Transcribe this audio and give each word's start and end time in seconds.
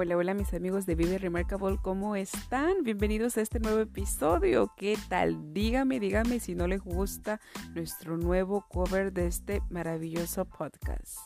Hola, 0.00 0.16
hola 0.16 0.32
mis 0.32 0.54
amigos 0.54 0.86
de 0.86 0.94
Vive 0.94 1.18
Remarkable, 1.18 1.76
¿cómo 1.82 2.14
están? 2.14 2.84
Bienvenidos 2.84 3.36
a 3.36 3.40
este 3.40 3.58
nuevo 3.58 3.80
episodio. 3.80 4.72
¿Qué 4.76 4.96
tal? 5.08 5.52
Dígame, 5.52 5.98
dígame 5.98 6.38
si 6.38 6.54
no 6.54 6.68
les 6.68 6.80
gusta 6.80 7.40
nuestro 7.74 8.16
nuevo 8.16 8.64
cover 8.68 9.12
de 9.12 9.26
este 9.26 9.60
maravilloso 9.70 10.44
podcast. 10.44 11.18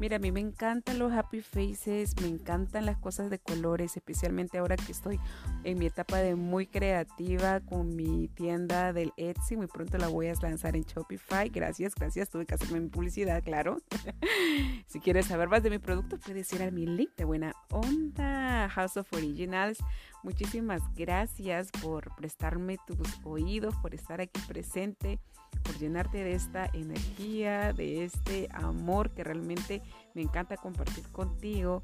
Mira, 0.00 0.16
a 0.16 0.18
mí 0.20 0.30
me 0.30 0.40
encantan 0.40 1.00
los 1.00 1.12
happy 1.12 1.40
faces, 1.40 2.14
me 2.20 2.28
encantan 2.28 2.86
las 2.86 2.98
cosas 2.98 3.30
de 3.30 3.40
colores, 3.40 3.96
especialmente 3.96 4.58
ahora 4.58 4.76
que 4.76 4.92
estoy 4.92 5.18
en 5.64 5.78
mi 5.78 5.86
etapa 5.86 6.18
de 6.18 6.36
muy 6.36 6.66
creativa 6.66 7.60
con 7.60 7.96
mi 7.96 8.28
tienda 8.28 8.92
del 8.92 9.12
Etsy. 9.16 9.56
Muy 9.56 9.66
pronto 9.66 9.98
la 9.98 10.06
voy 10.06 10.28
a 10.28 10.34
lanzar 10.40 10.76
en 10.76 10.84
Shopify. 10.84 11.48
Gracias, 11.48 11.96
gracias. 11.96 12.30
Tuve 12.30 12.46
que 12.46 12.54
hacerme 12.54 12.78
mi 12.78 12.88
publicidad, 12.88 13.42
claro. 13.42 13.78
si 14.86 15.00
quieres 15.00 15.26
saber 15.26 15.48
más 15.48 15.64
de 15.64 15.70
mi 15.70 15.78
producto, 15.78 16.16
puedes 16.16 16.52
ir 16.52 16.62
a 16.62 16.70
mi 16.70 16.86
link 16.86 17.10
de 17.16 17.24
buena 17.24 17.52
onda, 17.70 18.68
House 18.68 18.96
of 18.96 19.12
Originals. 19.12 19.78
Muchísimas 20.22 20.82
gracias 20.94 21.70
por 21.82 22.14
prestarme 22.16 22.76
tus 22.86 22.98
oídos, 23.24 23.74
por 23.76 23.94
estar 23.94 24.20
aquí 24.20 24.40
presente 24.48 25.20
por 25.62 25.78
llenarte 25.78 26.24
de 26.24 26.34
esta 26.34 26.70
energía, 26.72 27.72
de 27.72 28.04
este 28.04 28.48
amor 28.52 29.10
que 29.10 29.24
realmente 29.24 29.82
me 30.14 30.22
encanta 30.22 30.56
compartir 30.56 31.06
contigo. 31.10 31.82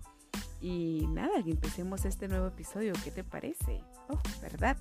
Y 0.60 1.06
nada, 1.10 1.42
que 1.42 1.50
empecemos 1.50 2.04
este 2.04 2.26
nuevo 2.26 2.46
episodio. 2.46 2.94
¿Qué 3.04 3.10
te 3.10 3.22
parece? 3.22 3.82
Oh, 4.08 4.18
¿verdad? 4.40 4.76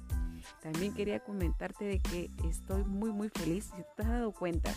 También 0.62 0.94
quería 0.94 1.20
comentarte 1.20 1.86
de 1.86 2.00
que 2.00 2.30
estoy 2.48 2.84
muy 2.86 3.12
muy 3.12 3.30
feliz. 3.30 3.66
Si 3.76 3.84
te 3.96 4.04
has 4.04 4.10
dado 4.10 4.32
cuenta 4.32 4.74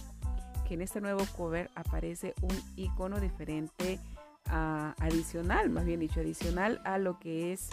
que 0.67 0.75
en 0.75 0.83
este 0.83 1.01
nuevo 1.01 1.25
cover 1.37 1.70
aparece 1.77 2.34
un 2.43 2.56
icono 2.75 3.20
diferente 3.20 4.00
uh, 4.48 4.93
adicional, 4.98 5.70
más 5.70 5.84
bien 5.84 6.00
dicho, 6.00 6.20
adicional 6.20 6.81
a 6.84 6.98
lo 6.98 7.20
que 7.20 7.53
es 7.53 7.70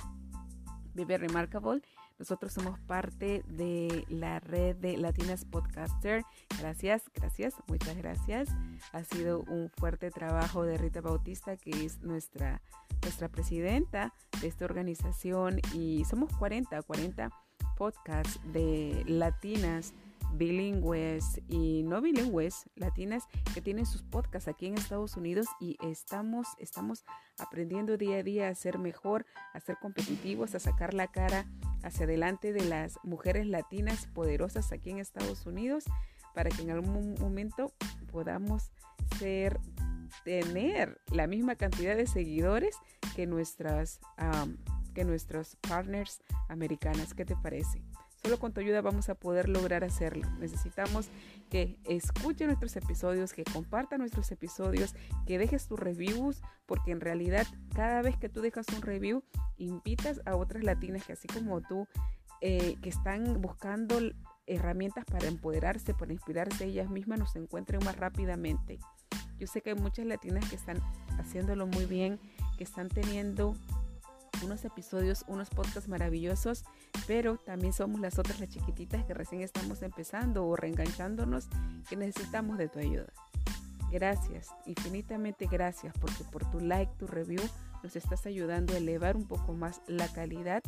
Vive 0.93 1.17
Remarkable 1.17 1.81
nosotros 2.19 2.53
somos 2.53 2.79
parte 2.79 3.43
de 3.47 4.05
la 4.07 4.39
red 4.39 4.75
de 4.75 4.97
Latinas 4.97 5.45
Podcaster. 5.45 6.23
Gracias, 6.59 7.03
gracias, 7.13 7.55
muchas 7.67 7.97
gracias. 7.97 8.49
Ha 8.91 9.03
sido 9.03 9.41
un 9.41 9.69
fuerte 9.69 10.11
trabajo 10.11 10.63
de 10.63 10.77
Rita 10.77 11.01
Bautista, 11.01 11.57
que 11.57 11.71
es 11.85 12.01
nuestra, 12.01 12.61
nuestra 13.01 13.29
presidenta 13.29 14.13
de 14.41 14.47
esta 14.47 14.65
organización. 14.65 15.59
Y 15.73 16.05
somos 16.05 16.31
40, 16.37 16.81
40 16.83 17.29
podcasts 17.75 18.39
de 18.53 19.03
latinas 19.07 19.93
bilingües 20.33 21.41
y 21.47 21.83
no 21.83 22.01
bilingües 22.01 22.69
latinas 22.75 23.23
que 23.53 23.61
tienen 23.61 23.85
sus 23.85 24.03
podcasts 24.03 24.47
aquí 24.47 24.67
en 24.67 24.75
Estados 24.75 25.15
Unidos 25.15 25.47
y 25.59 25.77
estamos, 25.81 26.47
estamos 26.59 27.05
aprendiendo 27.37 27.97
día 27.97 28.17
a 28.17 28.23
día 28.23 28.49
a 28.49 28.55
ser 28.55 28.79
mejor, 28.79 29.25
a 29.53 29.59
ser 29.59 29.77
competitivos, 29.81 30.55
a 30.55 30.59
sacar 30.59 30.93
la 30.93 31.07
cara 31.07 31.45
hacia 31.83 32.05
adelante 32.05 32.53
de 32.53 32.65
las 32.65 32.99
mujeres 33.03 33.45
latinas 33.47 34.07
poderosas 34.07 34.71
aquí 34.71 34.89
en 34.89 34.99
Estados 34.99 35.45
Unidos 35.45 35.85
para 36.33 36.49
que 36.49 36.61
en 36.61 36.71
algún 36.71 37.15
momento 37.19 37.73
podamos 38.11 38.71
ser 39.19 39.59
tener 40.23 40.99
la 41.11 41.27
misma 41.27 41.55
cantidad 41.55 41.95
de 41.95 42.07
seguidores 42.07 42.77
que 43.15 43.25
nuestras 43.25 43.99
que 44.93 45.03
nuestros 45.03 45.55
partners 45.67 46.21
americanas. 46.49 47.13
¿Qué 47.13 47.25
te 47.25 47.35
parece? 47.35 47.81
Solo 48.23 48.39
con 48.39 48.53
tu 48.53 48.61
ayuda 48.61 48.81
vamos 48.81 49.09
a 49.09 49.15
poder 49.15 49.49
lograr 49.49 49.83
hacerlo. 49.83 50.25
Necesitamos 50.39 51.09
que 51.49 51.77
escuchen 51.83 52.47
nuestros 52.47 52.73
episodios, 52.77 53.33
que 53.33 53.43
compartan 53.43 53.99
nuestros 53.99 54.31
episodios, 54.31 54.95
que 55.27 55.37
dejes 55.37 55.67
tus 55.67 55.77
reviews, 55.77 56.41
porque 56.65 56.91
en 56.91 57.01
realidad 57.01 57.45
cada 57.75 58.01
vez 58.01 58.15
que 58.15 58.29
tú 58.29 58.39
dejas 58.39 58.65
un 58.73 58.81
review, 58.81 59.23
invitas 59.57 60.21
a 60.25 60.37
otras 60.37 60.63
latinas 60.63 61.05
que 61.05 61.11
así 61.11 61.27
como 61.27 61.59
tú, 61.59 61.85
eh, 62.39 62.77
que 62.81 62.87
están 62.87 63.41
buscando 63.41 63.99
herramientas 64.45 65.03
para 65.03 65.27
empoderarse, 65.27 65.93
para 65.93 66.13
inspirarse 66.13 66.63
ellas 66.63 66.89
mismas, 66.89 67.19
nos 67.19 67.35
encuentren 67.35 67.83
más 67.83 67.97
rápidamente. 67.97 68.79
Yo 69.37 69.47
sé 69.47 69.61
que 69.61 69.71
hay 69.71 69.75
muchas 69.75 70.05
latinas 70.05 70.49
que 70.49 70.55
están 70.55 70.79
haciéndolo 71.19 71.67
muy 71.67 71.85
bien, 71.85 72.21
que 72.57 72.63
están 72.63 72.87
teniendo 72.87 73.53
unos 74.43 74.65
episodios, 74.65 75.23
unos 75.27 75.49
podcasts 75.49 75.87
maravillosos, 75.87 76.63
pero 77.07 77.37
también 77.37 77.73
somos 77.73 77.99
las 77.99 78.19
otras, 78.19 78.39
las 78.39 78.49
chiquititas 78.49 79.05
que 79.05 79.13
recién 79.13 79.41
estamos 79.41 79.81
empezando 79.81 80.45
o 80.45 80.55
reenganchándonos, 80.55 81.47
que 81.89 81.95
necesitamos 81.95 82.57
de 82.57 82.69
tu 82.69 82.79
ayuda. 82.79 83.11
Gracias, 83.91 84.49
infinitamente 84.65 85.45
gracias, 85.45 85.93
porque 85.99 86.23
por 86.23 86.49
tu 86.49 86.59
like, 86.59 86.91
tu 86.97 87.05
review, 87.05 87.43
nos 87.83 87.95
estás 87.95 88.25
ayudando 88.25 88.73
a 88.73 88.77
elevar 88.77 89.15
un 89.15 89.27
poco 89.27 89.53
más 89.53 89.81
la 89.87 90.07
calidad 90.07 90.63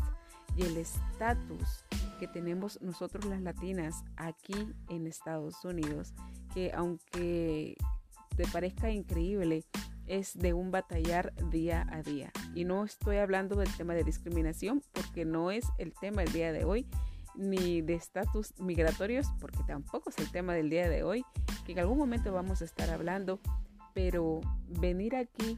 y 0.55 0.63
el 0.63 0.77
estatus 0.77 1.85
que 2.19 2.27
tenemos 2.27 2.79
nosotros 2.81 3.25
las 3.25 3.41
latinas 3.41 4.03
aquí 4.15 4.73
en 4.89 5.07
Estados 5.07 5.63
Unidos, 5.65 6.13
que 6.53 6.71
aunque 6.73 7.75
te 8.35 8.45
parezca 8.47 8.91
increíble, 8.91 9.63
es 10.07 10.37
de 10.37 10.53
un 10.53 10.71
batallar 10.71 11.33
día 11.49 11.85
a 11.91 12.01
día. 12.01 12.31
Y 12.53 12.65
no 12.65 12.83
estoy 12.83 13.17
hablando 13.17 13.55
del 13.55 13.73
tema 13.75 13.93
de 13.93 14.03
discriminación 14.03 14.81
porque 14.91 15.25
no 15.25 15.51
es 15.51 15.65
el 15.77 15.93
tema 15.93 16.23
del 16.23 16.33
día 16.33 16.51
de 16.51 16.65
hoy, 16.65 16.87
ni 17.35 17.81
de 17.81 17.95
estatus 17.95 18.53
migratorios 18.59 19.27
porque 19.39 19.63
tampoco 19.67 20.09
es 20.09 20.17
el 20.19 20.31
tema 20.31 20.53
del 20.53 20.69
día 20.69 20.89
de 20.89 21.03
hoy, 21.03 21.25
que 21.65 21.73
en 21.73 21.79
algún 21.79 21.97
momento 21.97 22.31
vamos 22.31 22.61
a 22.61 22.65
estar 22.65 22.89
hablando, 22.89 23.39
pero 23.93 24.41
venir 24.67 25.15
aquí 25.15 25.57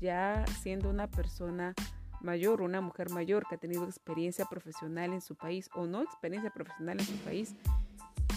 ya 0.00 0.44
siendo 0.62 0.90
una 0.90 1.08
persona 1.08 1.74
mayor, 2.20 2.62
una 2.62 2.80
mujer 2.80 3.10
mayor 3.10 3.46
que 3.48 3.56
ha 3.56 3.58
tenido 3.58 3.84
experiencia 3.84 4.44
profesional 4.46 5.12
en 5.12 5.20
su 5.20 5.34
país 5.34 5.68
o 5.74 5.86
no 5.86 6.02
experiencia 6.02 6.50
profesional 6.50 7.00
en 7.00 7.06
su 7.06 7.16
país, 7.18 7.54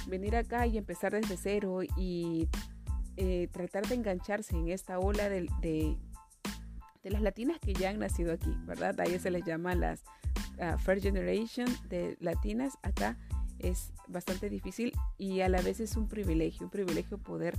venir 0.07 0.35
acá 0.35 0.65
y 0.67 0.77
empezar 0.77 1.13
desde 1.13 1.37
cero 1.37 1.81
y 1.97 2.47
eh, 3.17 3.47
tratar 3.51 3.87
de 3.87 3.95
engancharse 3.95 4.55
en 4.55 4.69
esta 4.69 4.99
ola 4.99 5.29
de, 5.29 5.47
de, 5.61 5.97
las 7.03 7.21
latinas 7.21 7.59
que 7.59 7.73
ya 7.73 7.91
han 7.91 7.99
nacido 7.99 8.33
aquí, 8.33 8.51
¿verdad? 8.65 8.99
Ahí 8.99 9.17
se 9.19 9.29
les 9.29 9.45
llama 9.45 9.75
las 9.75 10.03
uh, 10.57 10.77
First 10.79 11.03
Generation 11.03 11.67
de 11.87 12.17
latinas. 12.19 12.77
Acá 12.81 13.17
es 13.59 13.93
bastante 14.07 14.49
difícil 14.49 14.91
y 15.17 15.41
a 15.41 15.49
la 15.49 15.61
vez 15.61 15.79
es 15.79 15.95
un 15.95 16.07
privilegio, 16.07 16.65
un 16.65 16.71
privilegio 16.71 17.17
poder 17.17 17.55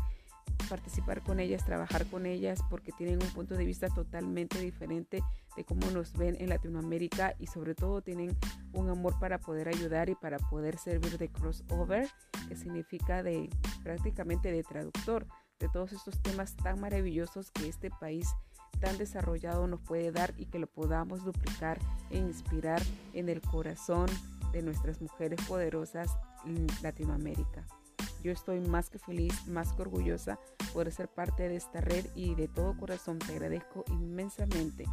participar 0.68 1.22
con 1.22 1.38
ellas, 1.40 1.64
trabajar 1.64 2.06
con 2.06 2.26
ellas, 2.26 2.60
porque 2.68 2.92
tienen 2.92 3.22
un 3.22 3.30
punto 3.30 3.54
de 3.54 3.64
vista 3.64 3.88
totalmente 3.88 4.60
diferente 4.60 5.22
de 5.56 5.64
cómo 5.64 5.90
nos 5.90 6.12
ven 6.14 6.36
en 6.40 6.48
Latinoamérica 6.48 7.34
y 7.38 7.46
sobre 7.46 7.74
todo 7.74 8.02
tienen 8.02 8.36
un 8.72 8.88
amor 8.88 9.18
para 9.18 9.38
poder 9.38 9.68
ayudar 9.68 10.08
y 10.08 10.14
para 10.14 10.38
poder 10.38 10.76
servir 10.78 11.18
de 11.18 11.28
crossover, 11.28 12.08
que 12.48 12.56
significa 12.56 13.22
de 13.22 13.48
prácticamente 13.82 14.50
de 14.50 14.62
traductor 14.62 15.26
de 15.58 15.68
todos 15.68 15.92
estos 15.92 16.20
temas 16.22 16.54
tan 16.56 16.80
maravillosos 16.80 17.50
que 17.50 17.68
este 17.68 17.90
país 17.90 18.28
tan 18.80 18.98
desarrollado 18.98 19.66
nos 19.66 19.80
puede 19.80 20.12
dar 20.12 20.34
y 20.36 20.46
que 20.46 20.58
lo 20.58 20.66
podamos 20.66 21.24
duplicar 21.24 21.78
e 22.10 22.18
inspirar 22.18 22.82
en 23.14 23.28
el 23.28 23.40
corazón 23.40 24.06
de 24.52 24.62
nuestras 24.62 25.00
mujeres 25.00 25.40
poderosas 25.46 26.10
en 26.44 26.66
Latinoamérica. 26.82 27.64
Yo 28.22 28.32
estoy 28.32 28.60
más 28.60 28.90
que 28.90 28.98
feliz, 28.98 29.46
más 29.46 29.72
que 29.72 29.82
orgullosa 29.82 30.38
por 30.72 30.90
ser 30.90 31.08
parte 31.08 31.48
de 31.48 31.56
esta 31.56 31.80
red 31.80 32.04
y 32.14 32.34
de 32.34 32.48
todo 32.48 32.76
corazón 32.76 33.18
te 33.18 33.32
agradezco 33.32 33.84
inmensamente 33.88 34.84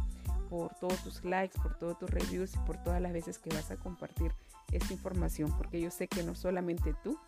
por 0.48 0.74
todos 0.76 1.02
tus 1.02 1.24
likes, 1.24 1.58
por 1.60 1.76
todos 1.76 1.98
tus 1.98 2.10
reviews 2.10 2.54
y 2.54 2.58
por 2.60 2.82
todas 2.82 3.02
las 3.02 3.12
veces 3.12 3.38
que 3.38 3.50
vas 3.50 3.70
a 3.70 3.76
compartir 3.76 4.32
esta 4.72 4.92
información, 4.92 5.52
porque 5.56 5.80
yo 5.80 5.90
sé 5.90 6.08
que 6.08 6.22
no 6.22 6.34
solamente 6.34 6.94
tú 7.02 7.18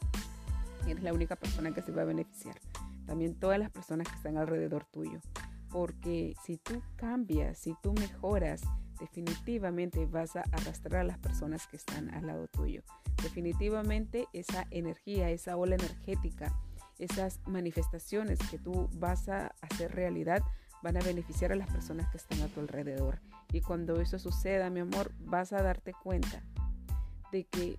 eres 0.87 1.03
la 1.03 1.13
única 1.13 1.37
persona 1.37 1.73
que 1.73 1.83
se 1.83 1.93
va 1.93 2.03
a 2.03 2.07
beneficiar 2.07 2.57
también 3.07 3.39
todas 3.39 3.59
las 3.59 3.71
personas 3.71 4.09
que 4.09 4.17
están 4.17 4.37
alrededor 4.37 4.85
tuyo. 4.85 5.21
Porque 5.71 6.35
si 6.45 6.59
tú 6.59 6.83
cambias, 6.97 7.59
si 7.59 7.75
tú 7.83 7.93
mejoras, 7.93 8.63
definitivamente 9.01 10.07
vas 10.07 10.37
a 10.37 10.43
arrastrar 10.53 11.03
a 11.03 11.05
las 11.05 11.19
personas 11.19 11.67
que 11.67 11.77
están 11.77 12.13
al 12.15 12.27
lado 12.27 12.49
tuyo. 12.49 12.83
Definitivamente 13.23 14.27
esa 14.33 14.67
energía, 14.71 15.31
esa 15.31 15.57
ola 15.57 15.75
energética, 15.75 16.55
esas 16.99 17.41
manifestaciones 17.47 18.39
que 18.51 18.59
tú 18.59 18.89
vas 18.95 19.29
a 19.29 19.55
hacer 19.61 19.95
realidad 19.95 20.43
van 20.83 20.97
a 20.97 21.01
beneficiar 21.01 21.53
a 21.53 21.57
las 21.57 21.69
personas 21.69 22.09
que 22.11 22.19
están 22.19 22.41
a 22.43 22.49
tu 22.49 22.61
alrededor. 22.61 23.21
Y 23.53 23.61
cuando 23.61 24.01
eso 24.01 24.19
suceda, 24.19 24.71
mi 24.71 24.81
amor, 24.81 25.13
vas 25.19 25.53
a 25.53 25.63
darte 25.63 25.93
cuenta 25.93 26.43
de 27.33 27.45
que 27.45 27.79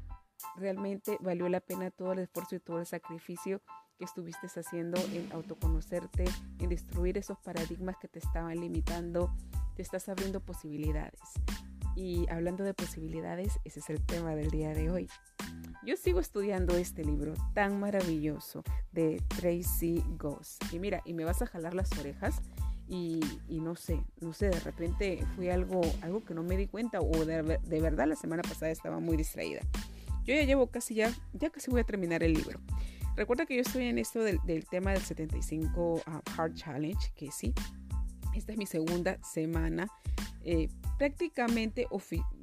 realmente 0.56 1.18
valió 1.22 1.50
la 1.50 1.62
pena 1.62 1.92
todo 1.92 2.14
el 2.14 2.20
esfuerzo 2.20 2.56
y 2.56 2.60
todo 2.60 2.80
el 2.80 2.86
sacrificio 2.86 3.62
que 3.98 4.06
estuviste 4.06 4.48
haciendo 4.48 5.00
en 5.14 5.32
autoconocerte, 5.32 6.26
en 6.60 6.70
destruir 6.70 7.18
esos 7.18 7.38
paradigmas 7.40 7.98
que 7.98 8.08
te 8.08 8.20
estaban 8.20 8.60
limitando, 8.60 9.34
te 9.76 9.82
estás 9.82 10.08
abriendo 10.10 10.40
posibilidades. 10.40 11.20
Y 11.96 12.30
hablando 12.30 12.64
de 12.64 12.74
posibilidades, 12.74 13.60
ese 13.66 13.80
es 13.80 13.90
el 13.90 14.06
tema 14.06 14.36
del 14.36 14.52
día 14.52 14.74
de 14.74 14.92
hoy. 14.92 15.10
Yo 15.84 15.98
sigo 15.98 16.20
estudiando 16.20 16.76
este 16.76 17.04
libro 17.04 17.34
tan 17.54 17.80
maravilloso 17.80 18.64
de 18.92 19.22
Tracy 19.40 20.04
Goss. 20.18 20.58
Y 20.72 20.80
mira, 20.80 21.02
y 21.06 21.14
me 21.14 21.26
vas 21.26 21.42
a 21.42 21.48
jalar 21.48 21.74
las 21.74 21.92
orejas. 21.98 22.42
y, 22.90 23.20
no 23.50 23.76
sé, 23.76 24.02
no 24.22 24.32
sé, 24.32 24.50
de 24.50 24.60
repente 24.62 25.26
fue 25.36 25.52
algo, 25.52 25.82
algo 26.02 26.24
que 26.24 26.34
no 26.34 26.42
me 26.42 26.56
di 26.56 26.68
cuenta 26.68 27.02
o 27.02 27.26
de, 27.26 27.60
de 27.62 27.82
verdad 27.82 28.08
la 28.08 28.16
semana 28.16 28.44
pasada 28.44 28.72
estaba 28.72 29.00
muy 29.00 29.18
distraída. 29.18 29.60
Yo 30.24 30.36
ya 30.36 30.44
llevo 30.44 30.68
casi 30.68 30.94
ya, 30.94 31.12
ya 31.34 31.50
casi 31.50 31.72
voy 31.72 31.82
a 31.82 31.84
terminar 31.84 32.22
el 32.22 32.34
libro. 32.34 32.60
Recuerda 33.18 33.48
que 33.48 33.56
yo 33.56 33.62
estoy 33.62 33.86
en 33.86 33.98
esto 33.98 34.22
del, 34.22 34.40
tema 34.70 34.92
del 34.92 35.02
75 35.02 36.04
ah, 36.06 36.22
Hard 36.38 36.54
Challenge, 36.54 37.12
que 37.16 37.32
sí, 37.32 37.52
esta 38.36 38.52
es 38.52 38.60
mi 38.60 38.68
segunda 38.68 39.18
semana. 39.24 39.88
Eh, 40.44 40.70
prácticamente, 41.00 41.88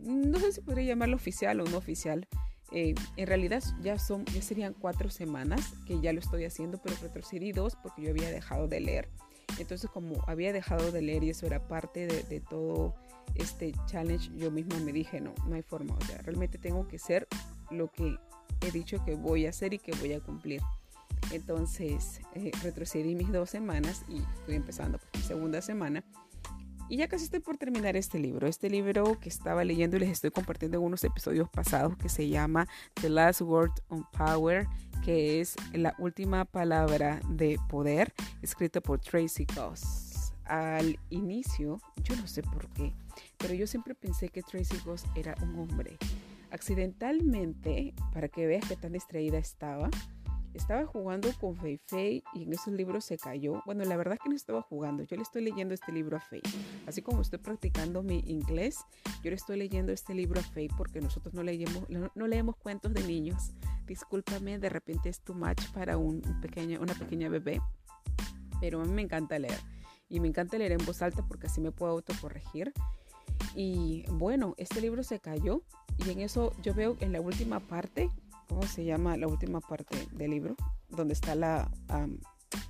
no 0.00 0.38
sé 0.40 0.50
si 0.50 0.60
podría 0.62 0.84
llamarlo 0.86 1.14
oficial 1.14 1.60
o 1.60 1.64
no 1.64 1.78
oficial. 1.78 2.26
Eh, 2.72 2.96
en 3.16 3.26
realidad 3.28 3.62
ya, 3.82 4.00
son, 4.00 4.24
ya 4.24 4.42
serían 4.42 4.74
cuatro 4.74 5.10
semanas 5.10 5.74
que 5.86 6.00
ya 6.00 6.12
lo 6.12 6.18
estoy 6.18 6.44
haciendo, 6.44 6.82
pero 6.82 6.96
retrocedí 7.00 7.52
dos 7.52 7.76
porque 7.76 8.02
yo 8.02 8.10
había 8.10 8.32
dejado 8.32 8.66
de 8.66 8.80
leer. 8.80 9.08
Entonces 9.60 9.88
como 9.88 10.24
había 10.26 10.52
dejado 10.52 10.90
de 10.90 11.02
leer 11.02 11.22
y 11.22 11.30
eso 11.30 11.46
era 11.46 11.68
parte 11.68 12.08
de, 12.08 12.24
de 12.24 12.40
todo 12.40 12.96
este 13.36 13.72
challenge, 13.86 14.28
yo 14.34 14.50
misma 14.50 14.80
me 14.80 14.92
dije, 14.92 15.20
no, 15.20 15.34
no 15.46 15.54
hay 15.54 15.62
forma. 15.62 15.94
O 15.94 16.04
sea, 16.04 16.18
realmente 16.18 16.58
tengo 16.58 16.88
que 16.88 16.98
ser 16.98 17.28
lo 17.70 17.92
que 17.92 18.18
he 18.60 18.70
dicho 18.70 19.04
que 19.04 19.14
voy 19.14 19.46
a 19.46 19.50
hacer 19.50 19.74
y 19.74 19.78
que 19.78 19.92
voy 19.92 20.12
a 20.12 20.20
cumplir. 20.20 20.60
Entonces 21.32 22.20
eh, 22.34 22.50
retrocedí 22.62 23.14
mis 23.14 23.32
dos 23.32 23.50
semanas 23.50 24.04
y 24.08 24.18
estoy 24.38 24.56
empezando 24.56 24.98
por 24.98 25.08
mi 25.16 25.22
segunda 25.22 25.62
semana. 25.62 26.04
Y 26.88 26.98
ya 26.98 27.08
casi 27.08 27.24
estoy 27.24 27.40
por 27.40 27.56
terminar 27.56 27.96
este 27.96 28.18
libro. 28.18 28.46
Este 28.46 28.68
libro 28.68 29.18
que 29.18 29.28
estaba 29.28 29.64
leyendo 29.64 29.96
y 29.96 30.00
les 30.00 30.10
estoy 30.10 30.30
compartiendo 30.30 30.78
en 30.78 30.84
unos 30.84 31.02
episodios 31.02 31.48
pasados 31.48 31.96
que 31.96 32.08
se 32.10 32.28
llama 32.28 32.68
The 33.00 33.08
Last 33.08 33.40
Word 33.40 33.72
on 33.88 34.04
Power, 34.12 34.66
que 35.02 35.40
es 35.40 35.56
la 35.72 35.94
última 35.98 36.44
palabra 36.44 37.20
de 37.30 37.58
poder, 37.70 38.12
escrito 38.42 38.82
por 38.82 39.00
Tracy 39.00 39.46
Goss. 39.56 40.32
Al 40.44 40.98
inicio, 41.08 41.80
yo 42.02 42.16
no 42.16 42.26
sé 42.26 42.42
por 42.42 42.68
qué, 42.68 42.92
pero 43.38 43.54
yo 43.54 43.66
siempre 43.66 43.94
pensé 43.94 44.28
que 44.28 44.42
Tracy 44.42 44.76
Goss 44.84 45.04
era 45.16 45.34
un 45.42 45.58
hombre. 45.58 45.96
Accidentalmente, 46.54 47.94
para 48.12 48.28
que 48.28 48.46
veas 48.46 48.68
que 48.68 48.76
tan 48.76 48.92
distraída 48.92 49.38
estaba, 49.38 49.90
estaba 50.54 50.86
jugando 50.86 51.28
con 51.40 51.56
Fei 51.56 51.78
Fei 51.78 52.22
y 52.32 52.44
en 52.44 52.52
esos 52.52 52.72
libros 52.72 53.04
se 53.04 53.18
cayó. 53.18 53.60
Bueno, 53.66 53.82
la 53.82 53.96
verdad 53.96 54.14
es 54.14 54.20
que 54.20 54.28
no 54.28 54.36
estaba 54.36 54.62
jugando. 54.62 55.02
Yo 55.02 55.16
le 55.16 55.22
estoy 55.22 55.42
leyendo 55.42 55.74
este 55.74 55.90
libro 55.90 56.16
a 56.16 56.20
Fei. 56.20 56.42
Así 56.86 57.02
como 57.02 57.22
estoy 57.22 57.40
practicando 57.40 58.04
mi 58.04 58.20
inglés, 58.28 58.78
yo 59.24 59.30
le 59.30 59.34
estoy 59.34 59.58
leyendo 59.58 59.90
este 59.90 60.14
libro 60.14 60.38
a 60.38 60.44
Fei 60.44 60.68
porque 60.68 61.00
nosotros 61.00 61.34
no 61.34 61.42
leemos, 61.42 61.88
no, 61.88 62.26
leemos 62.28 62.54
cuentos 62.54 62.94
de 62.94 63.02
niños. 63.02 63.50
Discúlpame, 63.88 64.60
de 64.60 64.68
repente 64.68 65.08
es 65.08 65.22
too 65.22 65.34
much 65.34 65.72
para 65.72 65.96
un 65.96 66.22
pequeño, 66.40 66.80
una 66.80 66.94
pequeña 66.94 67.28
bebé. 67.28 67.60
Pero 68.60 68.80
a 68.80 68.84
mí 68.84 68.92
me 68.92 69.02
encanta 69.02 69.40
leer. 69.40 69.58
Y 70.08 70.20
me 70.20 70.28
encanta 70.28 70.56
leer 70.56 70.70
en 70.70 70.86
voz 70.86 71.02
alta 71.02 71.26
porque 71.26 71.48
así 71.48 71.60
me 71.60 71.72
puedo 71.72 71.90
autocorregir. 71.90 72.72
Y 73.56 74.04
bueno, 74.08 74.54
este 74.56 74.80
libro 74.80 75.02
se 75.02 75.18
cayó 75.18 75.64
y 76.04 76.10
en 76.10 76.20
eso 76.20 76.52
yo 76.62 76.74
veo 76.74 76.96
en 77.00 77.12
la 77.12 77.20
última 77.20 77.60
parte 77.60 78.10
¿cómo 78.48 78.62
se 78.66 78.84
llama 78.84 79.16
la 79.16 79.26
última 79.26 79.60
parte 79.60 79.96
del 80.12 80.30
libro? 80.30 80.56
Donde 80.88 81.14
está 81.14 81.34
la, 81.34 81.70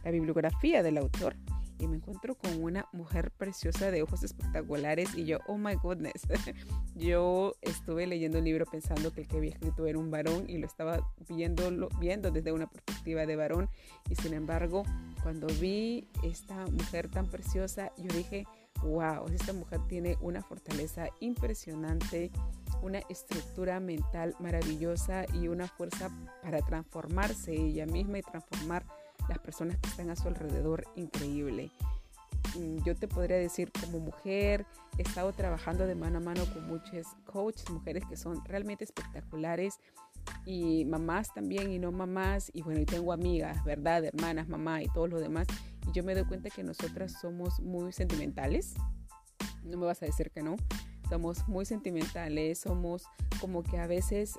bibliografía 0.04 0.82
del 0.82 0.98
autor. 0.98 1.36
Y 1.78 1.88
me 1.88 1.96
encuentro 1.96 2.36
con 2.36 2.62
una 2.62 2.86
mujer 2.92 3.32
preciosa 3.32 3.90
de 3.90 4.02
ojos 4.02 4.22
espectaculares 4.22 5.14
y 5.14 5.24
yo, 5.24 5.38
oh 5.48 5.58
my 5.58 5.74
goodness, 5.74 6.22
yo 6.94 7.52
estuve 7.60 8.06
leyendo 8.06 8.38
el 8.38 8.44
libro 8.44 8.64
pensando 8.64 9.12
que 9.12 9.22
el 9.22 9.28
que 9.28 9.36
había 9.38 9.50
escrito 9.50 9.86
era 9.86 9.98
un 9.98 10.10
varón 10.10 10.48
y 10.48 10.58
lo 10.58 10.66
estaba 10.66 11.00
viendo, 11.28 11.88
viendo 11.98 12.30
desde 12.30 12.52
una 12.52 12.68
perspectiva 12.68 13.26
de 13.26 13.36
varón 13.36 13.68
y 14.08 14.14
sin 14.14 14.34
embargo 14.34 14.84
cuando 15.22 15.48
vi 15.60 16.06
esta 16.22 16.64
mujer 16.68 17.08
tan 17.08 17.26
preciosa 17.26 17.90
yo 17.98 18.14
dije, 18.16 18.46
wow, 18.82 19.26
esta 19.32 19.52
mujer 19.52 19.80
tiene 19.88 20.16
una 20.20 20.42
fortaleza 20.42 21.08
impresionante, 21.20 22.30
una 22.82 23.00
estructura 23.08 23.80
mental 23.80 24.34
maravillosa 24.40 25.24
y 25.32 25.48
una 25.48 25.66
fuerza 25.68 26.10
para 26.42 26.60
transformarse 26.60 27.52
ella 27.52 27.86
misma 27.86 28.18
y 28.18 28.22
transformar 28.22 28.84
las 29.28 29.38
personas 29.38 29.78
que 29.78 29.88
están 29.88 30.10
a 30.10 30.16
su 30.16 30.28
alrededor 30.28 30.84
increíble. 30.96 31.70
Mm, 32.56 32.84
yo 32.84 32.94
te 32.94 33.08
podría 33.08 33.36
decir 33.36 33.72
como 33.80 33.98
mujer, 34.00 34.66
he 34.98 35.02
estado 35.02 35.32
trabajando 35.32 35.86
de 35.86 35.94
mano 35.94 36.18
a 36.18 36.20
mano 36.20 36.44
con 36.52 36.66
muchas 36.66 37.06
coaches, 37.24 37.68
mujeres 37.70 38.04
que 38.08 38.16
son 38.16 38.44
realmente 38.44 38.84
espectaculares 38.84 39.80
y 40.44 40.84
mamás 40.84 41.32
también 41.34 41.70
y 41.72 41.78
no 41.78 41.90
mamás 41.90 42.50
y 42.54 42.62
bueno, 42.62 42.80
y 42.80 42.86
tengo 42.86 43.12
amigas, 43.12 43.64
¿verdad? 43.64 44.04
Hermanas, 44.04 44.48
mamá 44.48 44.82
y 44.82 44.88
todo 44.88 45.06
lo 45.06 45.20
demás. 45.20 45.46
Yo 45.92 46.02
me 46.02 46.14
doy 46.14 46.24
cuenta 46.24 46.50
que 46.50 46.62
nosotras 46.62 47.12
somos 47.20 47.60
muy 47.60 47.92
sentimentales. 47.92 48.74
No 49.64 49.76
me 49.76 49.86
vas 49.86 50.02
a 50.02 50.06
decir 50.06 50.30
que 50.30 50.42
no 50.42 50.56
somos 51.08 51.46
muy 51.48 51.64
sentimentales, 51.64 52.58
somos 52.58 53.04
como 53.40 53.62
que 53.62 53.78
a 53.78 53.86
veces, 53.86 54.38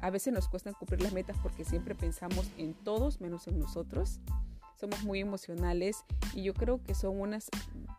a 0.00 0.10
veces 0.10 0.32
nos 0.32 0.48
cuesta 0.48 0.72
cumplir 0.72 1.02
las 1.02 1.12
metas 1.12 1.36
porque 1.42 1.64
siempre 1.64 1.94
pensamos 1.94 2.50
en 2.58 2.74
todos 2.74 3.20
menos 3.20 3.46
en 3.48 3.58
nosotros. 3.58 4.20
Somos 4.78 5.04
muy 5.04 5.20
emocionales 5.20 6.04
y 6.34 6.42
yo 6.42 6.54
creo 6.54 6.82
que 6.82 6.94
son 6.94 7.20
unas 7.20 7.48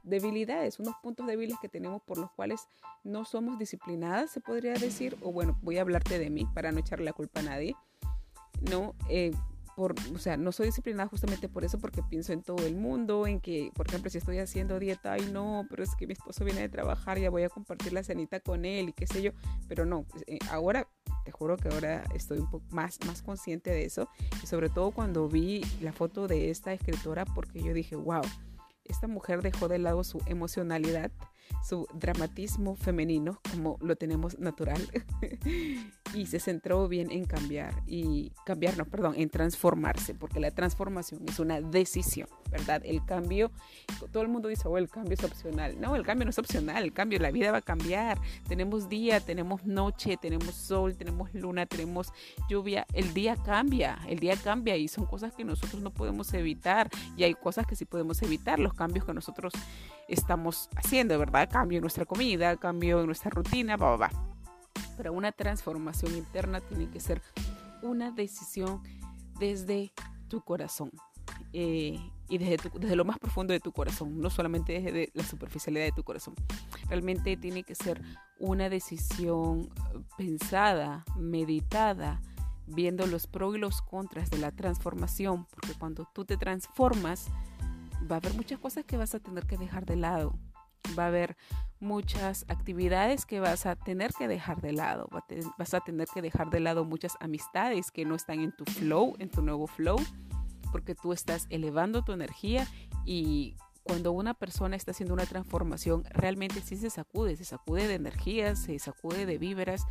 debilidades, 0.04 0.80
unos 0.80 0.96
puntos 1.02 1.26
débiles 1.26 1.58
que 1.62 1.70
tenemos 1.70 2.02
por 2.02 2.18
los 2.18 2.30
cuales 2.32 2.68
no 3.06 3.24
somos 3.24 3.58
disciplinadas, 3.58 4.32
se 4.32 4.42
podría 4.42 4.74
decir, 4.74 5.18
o 5.22 5.32
bueno, 5.32 5.58
voy 5.62 5.78
a 5.78 5.82
hablarte 5.82 6.20
de 6.20 6.30
mí 6.30 6.46
para 6.54 6.72
no 6.72 6.80
echarle 6.80 7.06
la 7.06 7.14
culpa 7.14 7.40
a 7.40 7.44
nadie. 7.44 7.76
No, 8.70 8.96
eh, 9.10 9.32
o 9.76 10.18
sea, 10.18 10.38
no 10.38 10.52
soy 10.52 10.68
disciplinada 10.68 11.10
justamente 11.10 11.50
por 11.50 11.64
eso, 11.64 11.80
porque 11.80 12.04
pienso 12.04 12.34
en 12.34 12.44
todo 12.44 12.66
el 12.66 12.76
mundo, 12.76 13.26
en 13.28 13.40
que, 13.40 13.72
por 13.74 13.88
ejemplo, 13.88 14.10
si 14.10 14.18
estoy 14.18 14.40
haciendo 14.40 14.80
dieta, 14.80 15.14
ay 15.14 15.30
no, 15.32 15.66
pero 15.70 15.84
es 15.84 15.96
que 15.96 16.08
mi 16.08 16.14
esposo 16.14 16.46
viene 16.46 16.62
de 16.62 16.70
trabajar, 16.70 17.20
ya 17.20 17.30
voy 17.30 17.44
a 17.44 17.50
compartir 17.50 17.94
la 17.94 18.04
cenita 18.04 18.40
con 18.40 18.66
él 18.66 18.90
y 18.90 18.94
qué 18.94 19.08
sé 19.08 19.22
yo, 19.22 19.32
pero 19.68 19.86
no, 19.86 20.04
pues, 20.04 20.24
eh, 20.28 20.40
ahora, 20.50 20.88
te 21.26 21.32
juro 21.32 21.58
que 21.58 21.70
ahora 21.70 22.04
estoy 22.14 22.40
un 22.40 22.50
poco 22.50 22.66
más, 22.72 23.00
más 23.06 23.22
consciente 23.22 23.72
de 23.72 23.86
eso, 23.86 24.10
y 24.44 24.48
sobre 24.48 24.70
todo 24.70 24.92
cuando 24.92 25.28
vi 25.28 25.62
la 25.82 25.94
foto 25.94 26.28
de 26.28 26.50
esta 26.50 26.74
escritora, 26.74 27.26
porque 27.26 27.62
yo 27.62 27.74
dije, 27.74 27.96
wow, 27.96 28.22
esta 28.86 29.08
mujer 29.08 29.42
dejó 29.42 29.68
de 29.68 29.80
lado 29.80 30.04
su 30.04 30.22
emocionalidad, 30.26 31.12
su 31.68 31.88
dramatismo 31.94 32.76
femenino, 32.76 33.40
como 33.52 33.78
lo 33.82 33.96
tenemos 33.96 34.38
natural, 34.40 34.82
y 36.14 36.28
se 36.28 36.40
centró 36.40 36.88
bien 36.88 37.12
en 37.12 37.26
cambiar, 37.26 37.74
y 37.88 38.32
cambiar, 38.46 38.78
no, 38.78 38.86
perdón, 38.86 39.16
en 39.18 39.30
transformarse, 39.30 40.14
porque 40.14 40.40
la 40.40 40.52
transformación 40.52 41.22
es 41.28 41.40
una 41.40 41.60
decisión, 41.62 42.28
¿verdad? 42.52 42.82
El 42.86 43.04
cambio, 43.06 43.52
todo 44.12 44.24
el 44.24 44.30
mundo 44.30 44.48
dice, 44.48 44.68
oh, 44.68 44.78
el 44.78 44.90
cambio 44.90 45.14
es 45.14 45.24
opcional. 45.24 45.80
No, 45.80 45.96
el 45.96 46.04
cambio 46.04 46.26
no 46.26 46.30
es 46.30 46.38
opcional, 46.38 46.84
el 46.84 46.94
cambio, 46.94 47.20
la 47.20 47.32
vida 47.32 47.52
va 47.52 47.60
a 47.60 47.62
cambiar. 47.62 48.20
Tenemos 48.48 48.90
día, 48.90 49.20
tenemos 49.20 49.66
noche, 49.66 50.18
tenemos 50.18 50.54
sol, 50.54 50.96
tenemos 50.96 51.34
luna, 51.34 51.66
tenemos 51.66 52.14
lluvia. 52.50 52.86
El 52.94 53.14
día 53.14 53.36
cambia, 53.36 54.00
el 54.08 54.20
día 54.20 54.36
cambia 54.36 54.78
y 54.78 54.88
son 54.88 55.06
cosas 55.06 55.34
que 55.34 55.44
nosotros 55.44 55.82
no 55.82 55.92
podemos 55.92 56.34
evitar, 56.34 56.90
y 57.18 57.24
hay 57.24 57.34
cosas 57.34 57.66
que 57.66 57.76
sí 57.76 57.86
podemos 57.86 58.22
evitar, 58.22 58.60
los 58.60 58.74
cambios 58.74 59.06
que 59.06 59.14
nosotros 59.14 59.54
estamos 60.08 60.70
haciendo, 60.76 61.18
¿verdad? 61.18 61.50
Cambio 61.52 61.78
en 61.78 61.82
nuestra 61.82 62.06
comida, 62.06 62.56
cambio 62.58 63.00
en 63.00 63.08
nuestra 63.08 63.32
rutina, 63.32 63.78
va, 63.78 63.96
va, 63.96 64.08
va. 64.08 64.33
Pero 64.98 65.14
una 65.14 65.32
transformación 65.32 66.16
interna 66.16 66.62
tiene 66.62 66.90
que 66.90 67.00
ser 67.00 67.22
una 67.82 68.12
decisión 68.12 68.82
desde 69.40 69.92
tu 70.28 70.42
corazón. 70.42 70.92
Eh, 71.52 72.00
y 72.30 72.38
desde, 72.38 72.70
desde, 72.80 72.96
lo 72.96 73.06
más 73.06 73.20
profundo 73.20 73.54
de 73.54 73.60
tu 73.60 73.72
corazón, 73.72 74.20
no 74.20 74.30
solamente 74.30 74.80
desde 74.80 75.12
la 75.14 75.24
superficialidad 75.24 75.86
de 75.86 75.92
tu 75.92 76.04
corazón. 76.04 76.34
Realmente 76.88 77.38
tiene 77.38 77.64
que 77.64 77.76
ser 77.76 78.02
una 78.40 78.70
decisión 78.70 79.70
pensada, 80.18 81.06
meditada, 81.16 82.22
viendo 82.66 83.06
los 83.08 83.28
pros 83.28 83.56
y 83.56 83.60
los 83.60 83.82
contras 83.82 84.30
de 84.30 84.38
la 84.38 84.52
transformación, 84.52 85.46
porque 85.46 85.74
cuando 85.78 86.08
tú 86.14 86.26
te 86.26 86.38
transformas, 86.38 87.28
va 88.10 88.16
a 88.16 88.20
haber 88.20 88.34
muchas 88.34 88.60
cosas 88.60 88.86
que 88.86 88.98
vas 88.98 89.14
a 89.16 89.20
tener 89.20 89.46
que 89.46 89.58
dejar 89.58 89.86
de 89.86 89.96
lado. 89.96 90.38
Va 90.98 91.06
a 91.06 91.08
haber 91.08 91.36
muchas 91.80 92.46
actividades 92.48 93.26
que 93.26 93.40
vas 93.40 93.66
a 93.66 93.76
tener 93.76 94.14
que 94.14 94.28
dejar 94.28 94.62
de 94.62 94.74
lado. 94.74 95.10
Vas 95.58 95.74
a 95.74 95.82
tener 95.82 96.08
que 96.08 96.22
dejar 96.22 96.50
de 96.50 96.60
lado 96.60 96.86
muchas 96.86 97.16
amistades 97.20 97.92
que 97.92 98.06
no 98.06 98.16
están 98.16 98.40
en 98.40 98.56
tu 98.56 98.66
flow, 98.66 99.16
en 99.20 99.30
tu 99.30 99.42
nuevo 99.42 99.68
flow, 99.68 99.98
porque 100.72 100.96
tú 100.96 101.14
estás 101.14 101.46
elevando 101.50 102.04
tu 102.04 102.14
energía 102.14 102.68
y 103.06 103.56
cuando 103.84 104.12
una 104.14 104.34
persona 104.34 104.76
está 104.76 104.92
haciendo 104.92 105.14
una 105.14 105.26
transformación, 105.26 106.06
realmente 106.10 106.62
sí 106.62 106.78
se 106.78 106.90
sacude, 106.90 107.36
se 107.36 107.44
sacude 107.44 107.88
de 107.88 107.96
energías, 107.96 108.60
se 108.60 108.80
sacude 108.80 109.26
de 109.26 109.38
víveras 109.38 109.86